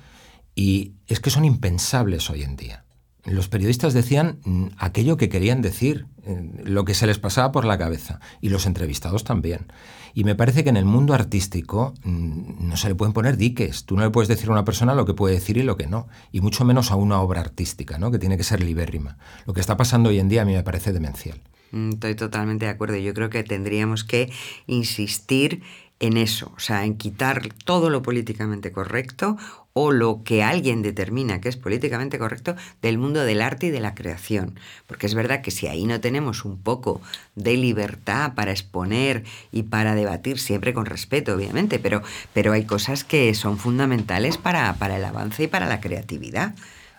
y 0.55 0.95
es 1.07 1.21
que 1.21 1.31
son 1.31 1.45
impensables 1.45 2.31
hoy 2.31 2.43
en 2.43 2.57
día. 2.57 2.86
Los 3.27 3.49
periodistas 3.49 3.93
decían 3.93 4.39
mm, 4.45 4.67
aquello 4.79 5.17
que 5.17 5.29
querían 5.29 5.61
decir, 5.61 6.07
eh, 6.25 6.51
lo 6.65 6.85
que 6.85 6.95
se 6.95 7.07
les 7.07 7.19
pasaba 7.19 7.53
por 7.53 7.65
la 7.65 7.77
cabeza, 7.77 8.21
y 8.41 8.49
los 8.49 8.67
entrevistados 8.67 9.25
también. 9.25 9.67
Y 10.15 10.25
me 10.25 10.35
parece 10.35 10.65
que 10.65 10.71
en 10.71 10.77
el 10.77 10.85
mundo 10.85 11.13
artístico 11.13 11.93
mm, 12.05 12.69
no 12.69 12.77
se 12.77 12.89
le 12.89 12.95
pueden 12.95 13.13
poner 13.13 13.37
diques. 13.37 13.85
Tú 13.85 13.97
no 13.97 14.03
le 14.03 14.11
puedes 14.11 14.29
decir 14.29 14.49
a 14.49 14.53
una 14.53 14.65
persona 14.65 14.95
lo 14.95 15.05
que 15.05 15.15
puede 15.15 15.35
decir 15.35 15.57
y 15.57 15.63
lo 15.63 15.77
que 15.77 15.87
no. 15.87 16.09
Y 16.33 16.41
mucho 16.41 16.65
menos 16.65 16.91
a 16.91 16.97
una 16.97 17.21
obra 17.21 17.41
artística, 17.41 17.99
¿no? 17.99 18.11
que 18.11 18.19
tiene 18.19 18.37
que 18.37 18.45
ser 18.45 18.63
libérrima. 18.63 19.19
Lo 19.45 19.53
que 19.53 19.61
está 19.61 19.77
pasando 19.77 20.09
hoy 20.09 20.21
en 20.21 20.29
día 20.29 20.43
a 20.43 20.45
mí 20.45 20.55
me 20.55 20.63
parece 20.63 20.93
demencial. 20.93 21.41
Mm, 21.73 21.95
estoy 21.95 22.15
totalmente 22.15 22.67
de 22.67 22.71
acuerdo. 22.71 22.97
Yo 22.97 23.13
creo 23.13 23.29
que 23.29 23.43
tendríamos 23.43 24.05
que 24.05 24.33
insistir 24.67 25.63
en 25.99 26.17
eso, 26.17 26.53
o 26.55 26.61
sea, 26.61 26.85
en 26.85 26.97
quitar 26.97 27.49
todo 27.65 27.91
lo 27.91 28.03
políticamente 28.03 28.71
correcto 28.71 29.37
o 29.79 29.93
lo 29.93 30.23
que 30.25 30.43
alguien 30.43 30.81
determina 30.81 31.39
que 31.43 31.51
es 31.51 31.59
políticamente 31.59 32.19
correcto 32.19 32.57
del 32.81 32.97
mundo 32.97 33.21
del 33.25 33.43
arte 33.43 33.67
y 33.67 33.71
de 33.71 33.81
la 33.81 33.95
creación. 33.95 34.59
Porque 34.87 35.05
es 35.05 35.15
verdad 35.15 35.43
que 35.43 35.51
si 35.51 35.67
ahí 35.67 35.85
no 35.85 36.01
tenemos 36.01 36.47
un 36.47 36.57
poco 36.57 37.03
de 37.35 37.59
libertad 37.59 38.33
para 38.35 38.53
exponer 38.53 39.25
y 39.53 39.65
para 39.65 39.95
debatir, 39.95 40.39
siempre 40.39 40.73
con 40.73 40.87
respeto, 40.87 41.35
obviamente, 41.35 41.79
pero, 41.79 42.01
pero 42.33 42.55
hay 42.55 42.65
cosas 42.65 43.05
que 43.05 43.35
son 43.35 43.59
fundamentales 43.59 44.39
para, 44.39 44.73
para 44.77 44.97
el 44.97 45.05
avance 45.05 45.43
y 45.43 45.47
para 45.47 45.67
la 45.67 45.79
creatividad. 45.79 46.55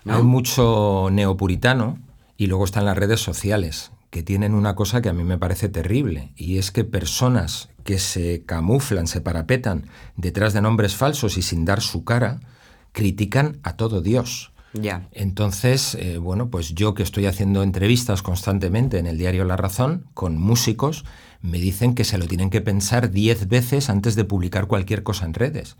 Hay 0.05 0.21
mucho 0.21 1.09
neopuritano 1.11 1.97
y 2.37 2.45
luego 2.45 2.63
están 2.63 2.85
las 2.85 2.95
redes 2.95 3.21
sociales, 3.21 3.89
que 4.11 4.21
tienen 4.21 4.53
una 4.53 4.75
cosa 4.75 5.01
que 5.01 5.09
a 5.09 5.13
mí 5.13 5.23
me 5.23 5.39
parece 5.39 5.67
terrible, 5.67 6.31
y 6.35 6.59
es 6.59 6.69
que 6.69 6.83
personas 6.83 7.69
que 7.83 7.97
se 7.97 8.43
camuflan, 8.45 9.07
se 9.07 9.19
parapetan 9.19 9.85
detrás 10.15 10.53
de 10.53 10.61
nombres 10.61 10.95
falsos 10.95 11.39
y 11.39 11.41
sin 11.41 11.65
dar 11.65 11.81
su 11.81 12.03
cara, 12.03 12.39
critican 12.97 13.59
a 13.61 13.77
todo 13.77 14.01
Dios. 14.01 14.51
Ya. 14.73 15.07
Entonces, 15.11 15.93
eh, 15.93 16.17
bueno, 16.17 16.49
pues 16.49 16.73
yo 16.73 16.95
que 16.95 17.03
estoy 17.03 17.27
haciendo 17.27 17.61
entrevistas 17.61 18.23
constantemente 18.23 18.97
en 18.97 19.05
el 19.05 19.19
diario 19.19 19.45
La 19.45 19.55
Razón 19.55 20.07
con 20.15 20.35
músicos, 20.39 21.05
me 21.39 21.59
dicen 21.59 21.93
que 21.93 22.03
se 22.03 22.17
lo 22.17 22.25
tienen 22.25 22.49
que 22.49 22.59
pensar 22.59 23.11
diez 23.11 23.47
veces 23.47 23.91
antes 23.91 24.15
de 24.15 24.23
publicar 24.25 24.65
cualquier 24.65 25.03
cosa 25.03 25.27
en 25.27 25.35
redes. 25.35 25.77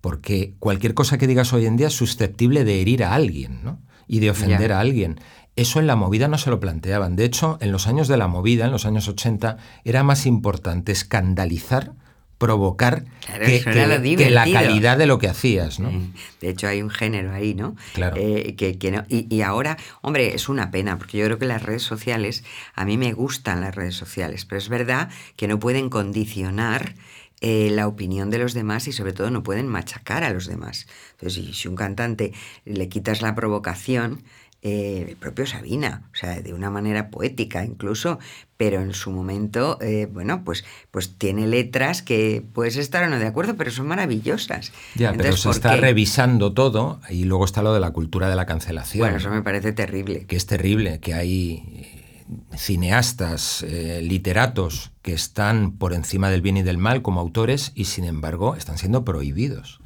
Porque 0.00 0.54
cualquier 0.58 0.94
cosa 0.94 1.18
que 1.18 1.26
digas 1.26 1.52
hoy 1.52 1.66
en 1.66 1.76
día 1.76 1.88
es 1.88 1.96
susceptible 1.96 2.64
de 2.64 2.80
herir 2.80 3.04
a 3.04 3.14
alguien, 3.14 3.62
¿no? 3.62 3.78
Y 4.06 4.20
de 4.20 4.30
ofender 4.30 4.72
a 4.72 4.80
alguien. 4.80 5.20
Eso 5.56 5.80
en 5.80 5.86
la 5.86 5.96
movida 5.96 6.28
no 6.28 6.38
se 6.38 6.48
lo 6.48 6.60
planteaban. 6.60 7.14
De 7.14 7.26
hecho, 7.26 7.58
en 7.60 7.72
los 7.72 7.86
años 7.86 8.08
de 8.08 8.16
la 8.16 8.26
movida, 8.26 8.64
en 8.64 8.72
los 8.72 8.86
años 8.86 9.06
80, 9.06 9.58
era 9.84 10.02
más 10.02 10.24
importante 10.24 10.92
escandalizar, 10.92 11.92
provocar 12.38 13.04
que, 13.44 14.30
la 14.30 14.44
calidad 14.44 14.98
de 14.98 15.06
lo 15.06 15.18
que 15.18 15.28
hacías. 15.28 15.80
¿no? 15.80 15.90
De 16.40 16.50
hecho, 16.50 16.66
hay 16.68 16.82
un 16.82 16.90
género 16.90 17.32
ahí, 17.32 17.54
¿no? 17.54 17.76
Claro. 17.94 18.16
Eh, 18.18 18.54
que, 18.56 18.76
y, 19.08 19.42
ahora, 19.42 19.76
hombre, 20.02 20.34
es 20.34 20.48
una 20.48 20.70
pena, 20.70 20.98
porque 20.98 21.18
yo 21.18 21.24
creo 21.24 21.38
que 21.38 21.46
las 21.46 21.62
redes 21.62 21.82
sociales, 21.82 22.44
a 22.74 22.84
mí 22.84 22.98
me 22.98 23.12
gustan 23.12 23.60
las 23.60 23.74
redes 23.74 23.94
sociales, 23.94 24.44
pero 24.44 24.58
es 24.58 24.68
verdad 24.68 25.08
que 25.36 25.48
no 25.48 25.58
pueden 25.58 25.88
condicionar 25.88 26.94
eh, 27.40 27.68
la 27.70 27.88
opinión 27.88 28.30
de 28.30 28.38
los 28.38 28.54
demás 28.54 28.88
y 28.88 28.92
sobre 28.92 29.12
todo 29.12 29.30
no 29.30 29.42
pueden 29.42 29.68
machacar 29.68 30.24
a 30.24 30.30
los 30.30 30.46
demás. 30.46 30.86
Entonces, 31.12 31.56
si 31.56 31.68
un 31.68 31.76
cantante 31.76 32.32
le 32.64 32.88
quitas 32.88 33.22
la 33.22 33.34
provocación, 33.34 34.22
eh, 34.66 35.04
el 35.10 35.16
propio 35.16 35.44
Sabina, 35.44 36.08
o 36.10 36.16
sea, 36.16 36.40
de 36.40 36.54
una 36.54 36.70
manera 36.70 37.10
poética 37.10 37.66
incluso, 37.66 38.18
pero 38.56 38.80
en 38.80 38.94
su 38.94 39.10
momento, 39.10 39.76
eh, 39.82 40.08
bueno, 40.10 40.42
pues, 40.42 40.64
pues 40.90 41.18
tiene 41.18 41.46
letras 41.46 42.00
que 42.00 42.42
puedes 42.54 42.78
estar 42.78 43.04
o 43.04 43.10
no 43.10 43.18
de 43.18 43.26
acuerdo, 43.26 43.56
pero 43.56 43.70
son 43.70 43.88
maravillosas. 43.88 44.72
Ya, 44.94 45.12
pero 45.12 45.36
se 45.36 45.50
está 45.50 45.76
revisando 45.76 46.54
todo 46.54 47.02
y 47.10 47.24
luego 47.24 47.44
está 47.44 47.62
lo 47.62 47.74
de 47.74 47.80
la 47.80 47.90
cultura 47.90 48.30
de 48.30 48.36
la 48.36 48.46
cancelación. 48.46 49.00
Bueno, 49.00 49.18
eso 49.18 49.28
me 49.28 49.42
parece 49.42 49.74
terrible. 49.74 50.24
Que 50.24 50.36
es 50.36 50.46
terrible, 50.46 50.98
que 50.98 51.12
hay 51.12 51.62
eh, 51.76 52.56
cineastas, 52.56 53.66
literatos 54.00 54.92
que 55.02 55.12
están 55.12 55.72
por 55.72 55.92
encima 55.92 56.30
del 56.30 56.40
bien 56.40 56.56
y 56.56 56.62
del 56.62 56.78
mal 56.78 57.02
como 57.02 57.20
autores 57.20 57.72
y 57.74 57.84
sin 57.84 58.04
embargo 58.04 58.56
están 58.56 58.78
siendo 58.78 59.04
prohibidos. 59.04 59.80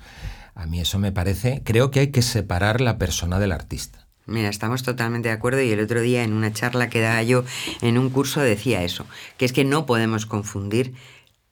A 0.54 0.66
mí 0.66 0.80
eso 0.80 1.00
me 1.00 1.10
parece, 1.10 1.62
creo 1.64 1.90
que 1.90 1.98
hay 1.98 2.08
que 2.12 2.22
separar 2.22 2.80
la 2.80 2.96
persona 2.96 3.40
del 3.40 3.50
artista. 3.50 4.07
Mira, 4.28 4.50
estamos 4.50 4.82
totalmente 4.82 5.28
de 5.28 5.34
acuerdo 5.34 5.62
y 5.62 5.70
el 5.70 5.80
otro 5.80 6.00
día 6.00 6.22
en 6.22 6.34
una 6.34 6.52
charla 6.52 6.88
que 6.90 7.00
daba 7.00 7.22
yo 7.22 7.44
en 7.80 7.96
un 7.96 8.10
curso 8.10 8.40
decía 8.40 8.84
eso, 8.84 9.06
que 9.38 9.46
es 9.46 9.52
que 9.52 9.64
no 9.64 9.86
podemos 9.86 10.26
confundir 10.26 10.94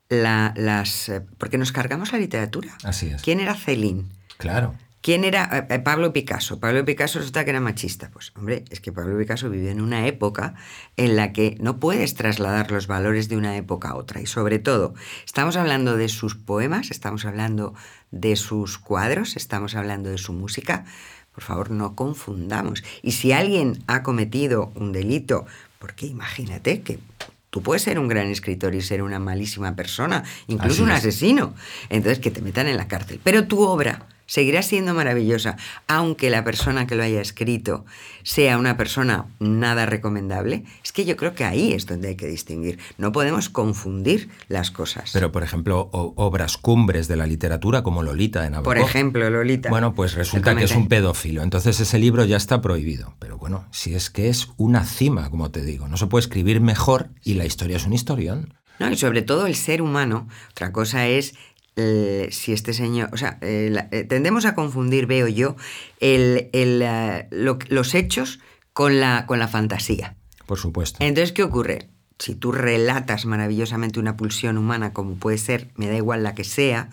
las... 0.08 1.08
Eh, 1.08 1.22
porque 1.38 1.58
nos 1.58 1.72
cargamos 1.72 2.12
la 2.12 2.18
literatura. 2.18 2.76
Así 2.84 3.08
es. 3.08 3.22
¿Quién 3.22 3.40
era 3.40 3.54
Celín? 3.54 4.10
Claro. 4.36 4.74
¿Quién 5.06 5.22
era 5.22 5.48
eh, 5.52 5.74
eh, 5.74 5.78
Pablo 5.78 6.12
Picasso? 6.12 6.58
Pablo 6.58 6.84
Picasso 6.84 7.20
resulta 7.20 7.44
que 7.44 7.50
era 7.50 7.60
machista. 7.60 8.10
Pues 8.10 8.32
hombre, 8.34 8.64
es 8.70 8.80
que 8.80 8.90
Pablo 8.90 9.16
Picasso 9.16 9.48
vivió 9.48 9.70
en 9.70 9.80
una 9.80 10.06
época 10.08 10.54
en 10.96 11.14
la 11.14 11.32
que 11.32 11.56
no 11.60 11.78
puedes 11.78 12.14
trasladar 12.14 12.72
los 12.72 12.88
valores 12.88 13.28
de 13.28 13.36
una 13.36 13.56
época 13.56 13.90
a 13.90 13.94
otra. 13.94 14.20
Y 14.20 14.26
sobre 14.26 14.58
todo, 14.58 14.94
estamos 15.24 15.56
hablando 15.56 15.96
de 15.96 16.08
sus 16.08 16.34
poemas, 16.34 16.90
estamos 16.90 17.24
hablando 17.24 17.72
de 18.10 18.34
sus 18.34 18.78
cuadros, 18.78 19.36
estamos 19.36 19.76
hablando 19.76 20.10
de 20.10 20.18
su 20.18 20.32
música. 20.32 20.84
Por 21.36 21.44
favor, 21.44 21.70
no 21.70 21.94
confundamos. 21.94 22.82
Y 23.02 23.12
si 23.12 23.30
alguien 23.30 23.84
ha 23.86 24.02
cometido 24.02 24.72
un 24.74 24.90
delito, 24.92 25.44
porque 25.78 26.06
imagínate 26.06 26.80
que 26.80 26.98
Tú 27.48 27.62
puedes 27.62 27.80
ser 27.82 27.98
un 27.98 28.06
gran 28.06 28.26
escritor 28.26 28.74
y 28.74 28.82
ser 28.82 29.00
una 29.02 29.18
malísima 29.18 29.74
persona, 29.74 30.24
incluso 30.46 30.74
Así 30.74 30.82
un 30.82 30.90
es. 30.90 30.96
asesino. 30.98 31.54
Entonces, 31.88 32.18
que 32.18 32.30
te 32.30 32.42
metan 32.42 32.66
en 32.66 32.76
la 32.76 32.86
cárcel. 32.86 33.18
Pero 33.24 33.46
tu 33.46 33.62
obra 33.62 34.04
seguirá 34.26 34.62
siendo 34.62 34.94
maravillosa, 34.94 35.56
aunque 35.86 36.30
la 36.30 36.44
persona 36.44 36.86
que 36.86 36.94
lo 36.94 37.02
haya 37.02 37.20
escrito 37.20 37.84
sea 38.22 38.58
una 38.58 38.76
persona 38.76 39.26
nada 39.38 39.86
recomendable. 39.86 40.64
Es 40.84 40.92
que 40.92 41.04
yo 41.04 41.16
creo 41.16 41.34
que 41.34 41.44
ahí 41.44 41.72
es 41.72 41.86
donde 41.86 42.08
hay 42.08 42.16
que 42.16 42.26
distinguir. 42.26 42.78
No 42.98 43.12
podemos 43.12 43.48
confundir 43.48 44.28
las 44.48 44.70
cosas. 44.70 45.10
Pero, 45.12 45.32
por 45.32 45.42
ejemplo, 45.42 45.88
obras 45.92 46.56
cumbres 46.56 47.08
de 47.08 47.16
la 47.16 47.26
literatura 47.26 47.82
como 47.82 48.02
Lolita 48.02 48.42
de 48.42 48.50
Nabokov. 48.50 48.74
Por 48.74 48.78
ejemplo, 48.78 49.30
Lolita. 49.30 49.70
Bueno, 49.70 49.94
pues 49.94 50.14
resulta 50.14 50.54
que 50.56 50.64
es 50.64 50.72
un 50.72 50.88
pedófilo. 50.88 51.42
Entonces 51.42 51.78
ese 51.80 51.98
libro 51.98 52.24
ya 52.24 52.36
está 52.36 52.60
prohibido. 52.60 53.14
Pero 53.18 53.38
bueno, 53.38 53.64
si 53.70 53.94
es 53.94 54.10
que 54.10 54.28
es 54.28 54.48
una 54.56 54.84
cima, 54.84 55.30
como 55.30 55.50
te 55.50 55.64
digo. 55.64 55.88
No 55.88 55.96
se 55.96 56.06
puede 56.06 56.22
escribir 56.22 56.60
mejor 56.60 57.10
y 57.22 57.34
la 57.34 57.44
historia 57.46 57.76
es 57.76 57.86
un 57.86 57.92
historión. 57.92 58.54
No, 58.78 58.90
y 58.90 58.96
sobre 58.96 59.22
todo 59.22 59.46
el 59.46 59.54
ser 59.54 59.80
humano. 59.80 60.28
Otra 60.50 60.72
cosa 60.72 61.06
es 61.06 61.34
eh, 61.76 62.28
si 62.32 62.52
este 62.52 62.72
señor. 62.72 63.10
O 63.12 63.16
sea, 63.16 63.38
eh, 63.42 63.68
la- 63.70 63.88
eh, 63.92 64.04
tendemos 64.04 64.44
a 64.46 64.54
confundir, 64.54 65.06
veo 65.06 65.28
yo, 65.28 65.56
el, 66.00 66.48
el, 66.52 66.84
lo- 67.30 67.58
los 67.68 67.94
hechos 67.94 68.40
con 68.72 69.00
la, 69.00 69.26
con 69.26 69.38
la 69.38 69.48
fantasía. 69.48 70.16
Por 70.46 70.58
supuesto. 70.58 70.98
Entonces, 71.00 71.32
¿qué 71.32 71.42
ocurre? 71.42 71.88
Si 72.18 72.34
tú 72.34 72.50
relatas 72.52 73.26
maravillosamente 73.26 74.00
una 74.00 74.16
pulsión 74.16 74.56
humana, 74.58 74.92
como 74.92 75.16
puede 75.16 75.38
ser, 75.38 75.68
me 75.76 75.86
da 75.88 75.96
igual 75.96 76.22
la 76.22 76.34
que 76.34 76.44
sea, 76.44 76.88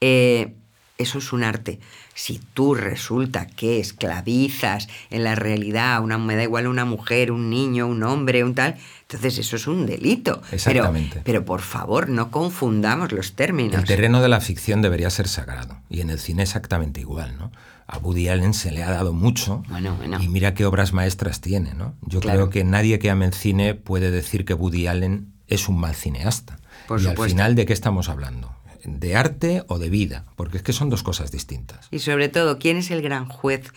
eh, 0.00 0.54
eso 1.02 1.18
es 1.18 1.32
un 1.32 1.44
arte. 1.44 1.78
Si 2.14 2.40
tú 2.54 2.74
resulta 2.74 3.46
que 3.46 3.80
esclavizas 3.80 4.88
en 5.10 5.24
la 5.24 5.34
realidad, 5.34 6.02
una, 6.02 6.18
me 6.18 6.36
da 6.36 6.42
igual 6.42 6.66
una 6.66 6.84
mujer, 6.84 7.32
un 7.32 7.50
niño, 7.50 7.86
un 7.86 8.02
hombre, 8.02 8.44
un 8.44 8.54
tal, 8.54 8.76
entonces 9.02 9.38
eso 9.38 9.56
es 9.56 9.66
un 9.66 9.86
delito. 9.86 10.40
Pero- 10.42 10.54
Exactamente. 10.54 11.22
Pero, 11.24 11.44
por 11.44 11.60
favor, 11.60 12.08
no 12.08 12.30
confundamos 12.30 13.12
los 13.12 13.32
términos. 13.34 13.78
El 13.80 13.84
terreno 13.86 14.20
de 14.22 14.28
la 14.28 14.40
ficción 14.40 14.82
debería 14.82 15.10
ser 15.10 15.28
sagrado. 15.28 15.78
Y 15.88 16.00
en 16.00 16.10
el 16.10 16.18
cine 16.18 16.42
exactamente 16.42 17.00
igual, 17.00 17.36
¿no? 17.38 17.52
A 17.86 17.98
Woody 17.98 18.28
Allen 18.28 18.54
se 18.54 18.70
le 18.70 18.82
ha 18.82 18.90
dado 18.90 19.12
mucho. 19.12 19.62
Bueno, 19.68 19.94
bueno. 19.96 20.18
Y 20.22 20.28
mira 20.28 20.54
qué 20.54 20.64
obras 20.64 20.92
maestras 20.94 21.40
tiene, 21.40 21.74
¿no? 21.74 21.94
Yo 22.02 22.20
Claro. 22.20 22.38
creo 22.38 22.50
que 22.50 22.64
nadie 22.64 22.98
que 22.98 23.10
ame 23.10 23.26
el 23.26 23.34
cine 23.34 23.74
puede 23.74 24.10
decir 24.10 24.44
que 24.44 24.54
Woody 24.54 24.86
Allen 24.86 25.32
es 25.48 25.68
un 25.68 25.78
mal 25.78 25.94
cineasta. 25.94 26.58
Por 26.88 27.00
y 27.00 27.04
al 27.04 27.10
supuesto. 27.10 27.34
final, 27.36 27.54
¿de 27.54 27.66
qué 27.66 27.72
estamos 27.74 28.08
hablando? 28.08 28.54
¿De 28.84 29.16
arte 29.16 29.64
o 29.68 29.78
de 29.78 29.90
vida? 29.90 30.24
Porque 30.36 30.56
es 30.56 30.62
que 30.62 30.72
son 30.72 30.90
dos 30.90 31.02
cosas 31.02 31.30
distintas. 31.30 31.88
Y 31.90 32.00
sobre 32.00 32.28
todo, 32.28 32.58
¿quién 32.58 32.76
es 32.76 32.90
el 32.90 33.02
gran 33.02 33.26
juez 33.26 33.72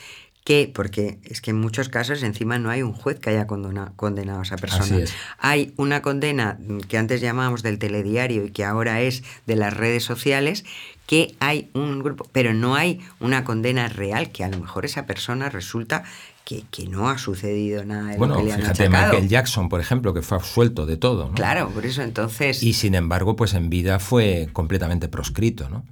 que, 0.45 0.71
porque 0.71 1.17
es 1.23 1.41
que 1.41 1.49
en 1.49 1.59
muchos 1.59 1.89
casos 1.89 2.21
encima 2.21 2.59
no 2.59 2.69
hay 2.69 2.83
un 2.83 2.93
juez 2.93 3.19
que 3.19 3.31
haya 3.31 3.47
condona- 3.47 3.93
condenado 3.95 4.41
a 4.41 4.43
esa 4.43 4.57
persona. 4.57 4.99
Es. 4.99 5.11
Hay 5.39 5.73
una 5.75 6.03
condena 6.03 6.59
que 6.87 6.99
antes 6.99 7.19
llamábamos 7.19 7.63
del 7.63 7.79
telediario 7.79 8.45
y 8.45 8.51
que 8.51 8.63
ahora 8.63 9.01
es 9.01 9.23
de 9.47 9.55
las 9.55 9.73
redes 9.73 10.03
sociales, 10.03 10.63
que 11.07 11.35
hay 11.39 11.71
un 11.73 12.03
grupo, 12.03 12.29
pero 12.31 12.53
no 12.53 12.75
hay 12.75 12.99
una 13.19 13.43
condena 13.43 13.87
real, 13.87 14.31
que 14.31 14.43
a 14.43 14.49
lo 14.49 14.59
mejor 14.59 14.85
esa 14.85 15.07
persona 15.07 15.49
resulta 15.49 16.03
que, 16.45 16.63
que 16.71 16.88
no 16.88 17.10
ha 17.10 17.17
sucedido 17.17 17.84
nada 17.84 18.05
de 18.12 18.13
lo 18.13 18.19
Bueno, 18.19 18.38
que 18.38 18.43
le 18.43 18.53
han 18.53 18.62
fíjate, 18.62 18.84
achacado. 18.84 19.12
Michael 19.13 19.29
Jackson, 19.29 19.67
por 19.67 19.81
ejemplo, 19.81 20.13
que 20.13 20.21
fue 20.21 20.38
absuelto 20.38 20.86
de 20.86 20.95
todo. 20.97 21.29
¿no? 21.29 21.34
Claro, 21.34 21.69
por 21.71 21.86
eso 21.86 22.01
entonces... 22.03 22.62
Y 22.63 22.73
sin 22.73 22.95
embargo, 22.95 23.36
pues 23.36 23.53
en 23.55 23.69
vida 23.69 23.99
fue 23.99 24.47
completamente 24.53 25.08
proscrito, 25.10 25.69
¿no? 25.69 25.84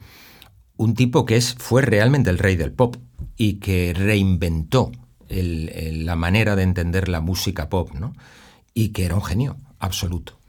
Un 0.77 0.93
tipo 0.95 1.25
que 1.25 1.35
es, 1.37 1.55
fue 1.55 1.81
realmente 1.81 2.29
el 2.29 2.37
rey 2.39 2.55
del 2.55 2.71
pop 2.71 2.95
y 3.35 3.55
que 3.55 3.93
reinventó 3.95 4.91
el- 5.29 5.69
el- 5.73 6.05
la 6.05 6.15
manera 6.15 6.55
de 6.55 6.63
entender 6.63 7.09
la 7.09 7.19
música 7.21 7.69
pop, 7.69 7.91
¿no? 7.93 8.13
Y 8.73 8.89
que 8.89 9.05
era 9.05 9.15
un 9.15 9.23
genio 9.23 9.57
absoluto. 9.79 10.39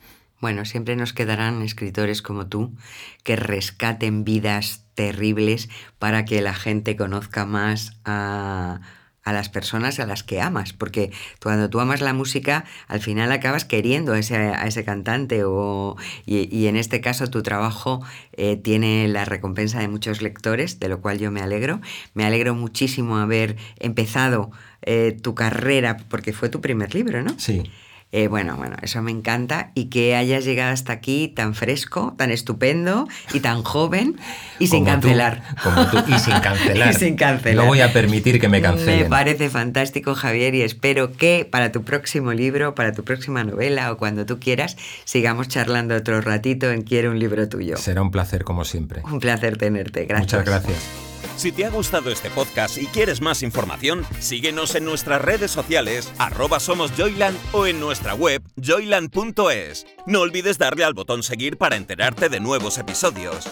Bueno, 0.40 0.64
siempre 0.66 0.96
nos 0.96 1.12
quedarán 1.14 1.62
escritores 1.62 2.20
como 2.20 2.46
tú 2.48 2.74
que 3.22 3.36
rescaten 3.36 4.24
vidas 4.24 4.84
terribles 4.94 5.68
para 5.98 6.24
que 6.26 6.42
la 6.42 6.52
gente 6.54 6.96
conozca 6.96 7.46
más 7.46 7.98
a, 8.04 8.80
a 9.24 9.32
las 9.32 9.48
personas 9.48 9.98
a 9.98 10.06
las 10.06 10.22
que 10.22 10.40
amas. 10.40 10.72
Porque 10.72 11.10
cuando 11.42 11.70
tú 11.70 11.80
amas 11.80 12.00
la 12.00 12.12
música, 12.12 12.64
al 12.88 13.00
final 13.00 13.32
acabas 13.32 13.64
queriendo 13.64 14.12
a 14.12 14.18
ese, 14.18 14.36
a 14.36 14.66
ese 14.66 14.84
cantante. 14.84 15.44
O, 15.44 15.96
y, 16.26 16.66
en 16.66 16.76
este 16.76 17.00
caso 17.00 17.28
tu 17.28 17.42
trabajo 17.42 18.02
eh, 18.32 18.56
tiene 18.56 19.08
la 19.08 19.24
recompensa 19.24 19.80
de 19.80 19.88
muchos 19.88 20.22
lectores, 20.22 20.78
de 20.78 20.88
lo 20.88 21.00
cual 21.00 21.18
yo 21.18 21.30
me 21.30 21.40
alegro. 21.40 21.80
Me 22.12 22.24
alegro 22.24 22.54
muchísimo 22.54 23.16
haber 23.16 23.56
empezado 23.78 24.50
eh, 24.82 25.16
tu 25.20 25.34
carrera, 25.34 25.96
porque 26.08 26.32
fue 26.32 26.48
tu 26.48 26.60
primer 26.60 26.94
libro, 26.94 27.22
¿no? 27.22 27.38
Sí. 27.38 27.70
Eh, 28.16 28.28
bueno, 28.28 28.56
bueno, 28.56 28.76
eso 28.80 29.02
me 29.02 29.10
encanta 29.10 29.72
y 29.74 29.86
que 29.86 30.14
hayas 30.14 30.44
llegado 30.44 30.72
hasta 30.72 30.92
aquí 30.92 31.26
tan 31.26 31.56
fresco, 31.56 32.14
tan 32.16 32.30
estupendo 32.30 33.08
y 33.32 33.40
tan 33.40 33.64
joven 33.64 34.14
y 34.60 34.68
sin 34.68 34.84
Como 34.84 35.00
tú, 35.00 35.08
cancelar. 35.08 35.42
como 35.64 35.86
tú, 35.88 35.98
y 36.06 36.18
sin 36.20 36.34
cancelar. 36.40 36.92
Y 36.92 36.94
sin 36.94 37.16
cancelar. 37.16 37.64
No 37.64 37.68
voy 37.68 37.80
a 37.80 37.92
permitir 37.92 38.40
que 38.40 38.48
me 38.48 38.62
cancelen. 38.62 39.00
Me 39.00 39.04
parece 39.06 39.50
fantástico, 39.50 40.14
Javier, 40.14 40.54
y 40.54 40.62
espero 40.62 41.10
que 41.10 41.44
para 41.50 41.72
tu 41.72 41.82
próximo 41.82 42.32
libro, 42.32 42.76
para 42.76 42.92
tu 42.92 43.02
próxima 43.02 43.42
novela 43.42 43.90
o 43.90 43.96
cuando 43.96 44.24
tú 44.26 44.38
quieras, 44.38 44.76
sigamos 45.04 45.48
charlando 45.48 45.96
otro 45.96 46.20
ratito 46.20 46.70
en 46.70 46.82
Quiero 46.82 47.10
un 47.10 47.18
libro 47.18 47.48
tuyo. 47.48 47.76
Será 47.78 48.00
un 48.00 48.12
placer 48.12 48.44
como 48.44 48.64
siempre. 48.64 49.02
Un 49.10 49.18
placer 49.18 49.56
tenerte. 49.56 50.04
Gracias. 50.04 50.32
Muchas 50.32 50.44
gracias. 50.46 51.03
Si 51.36 51.52
te 51.52 51.64
ha 51.64 51.70
gustado 51.70 52.10
este 52.10 52.30
podcast 52.30 52.78
y 52.78 52.86
quieres 52.86 53.20
más 53.20 53.42
información, 53.42 54.06
síguenos 54.20 54.74
en 54.74 54.84
nuestras 54.84 55.20
redes 55.20 55.50
sociales, 55.50 56.12
arroba 56.18 56.60
somos 56.60 56.92
Joyland 56.96 57.38
o 57.52 57.66
en 57.66 57.80
nuestra 57.80 58.14
web 58.14 58.42
joyland.es. 58.56 59.86
No 60.06 60.20
olvides 60.20 60.58
darle 60.58 60.84
al 60.84 60.94
botón 60.94 61.22
seguir 61.22 61.56
para 61.58 61.76
enterarte 61.76 62.28
de 62.28 62.40
nuevos 62.40 62.78
episodios. 62.78 63.48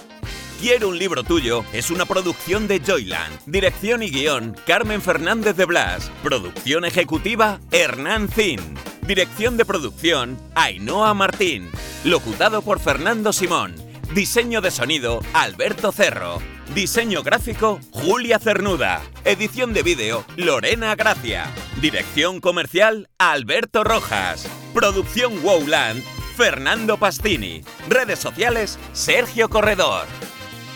Quiero 0.63 0.89
un 0.89 0.97
libro 0.97 1.25
tuyo 1.25 1.65
es 1.73 1.91
una 1.91 2.07
producción 2.07 2.69
de 2.69 2.79
Joyland. 2.79 3.41
Dirección 3.47 4.01
y 4.05 4.11
guion, 4.11 4.57
Carmen 4.65 5.03
Fernández 5.03 5.57
de 5.57 5.65
Blas. 5.65 6.09
Producción 6.23 6.85
ejecutiva, 6.85 7.59
Hernán 7.73 8.29
Zin. 8.29 8.61
Dirección 9.05 9.57
de 9.57 9.65
producción, 9.65 10.39
Ainhoa 10.55 11.15
Martín. 11.15 11.69
Locutado 12.05 12.63
por 12.63 12.79
Fernando 12.79 13.33
Simón. 13.33 13.75
Diseño 14.15 14.61
de 14.61 14.71
sonido, 14.71 15.21
Alberto 15.33 15.91
Cerro. 15.91 16.41
Diseño 16.75 17.23
gráfico, 17.23 17.81
Julia 17.91 18.39
Cernuda. 18.39 19.03
Edición 19.27 19.75
de 19.75 19.83
vídeo, 19.83 20.25
Lorena 20.37 20.95
Gracia. 20.95 21.53
Dirección 21.83 22.41
comercial, 22.41 23.11
Alberto 23.19 23.85
Rojas. 23.85 24.49
Producción 24.73 25.45
Wowland, 25.45 26.03
Fernando 26.35 26.97
Pastini. 26.97 27.63
Redes 27.91 28.21
sociales, 28.21 28.79
Sergio 28.95 29.51
Corredor. 29.51 30.07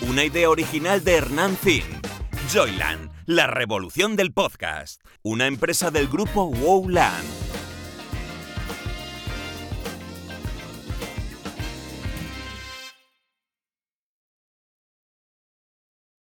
Una 0.02 0.22
idea 0.24 0.50
original 0.50 1.02
de 1.02 1.14
Hernán 1.14 1.56
Zin. 1.56 1.84
Joyland, 2.52 3.10
la 3.24 3.46
revolución 3.46 4.16
del 4.16 4.34
podcast. 4.34 5.00
Una 5.22 5.46
empresa 5.46 5.90
del 5.90 6.08
grupo 6.08 6.44
Wowland. 6.44 7.24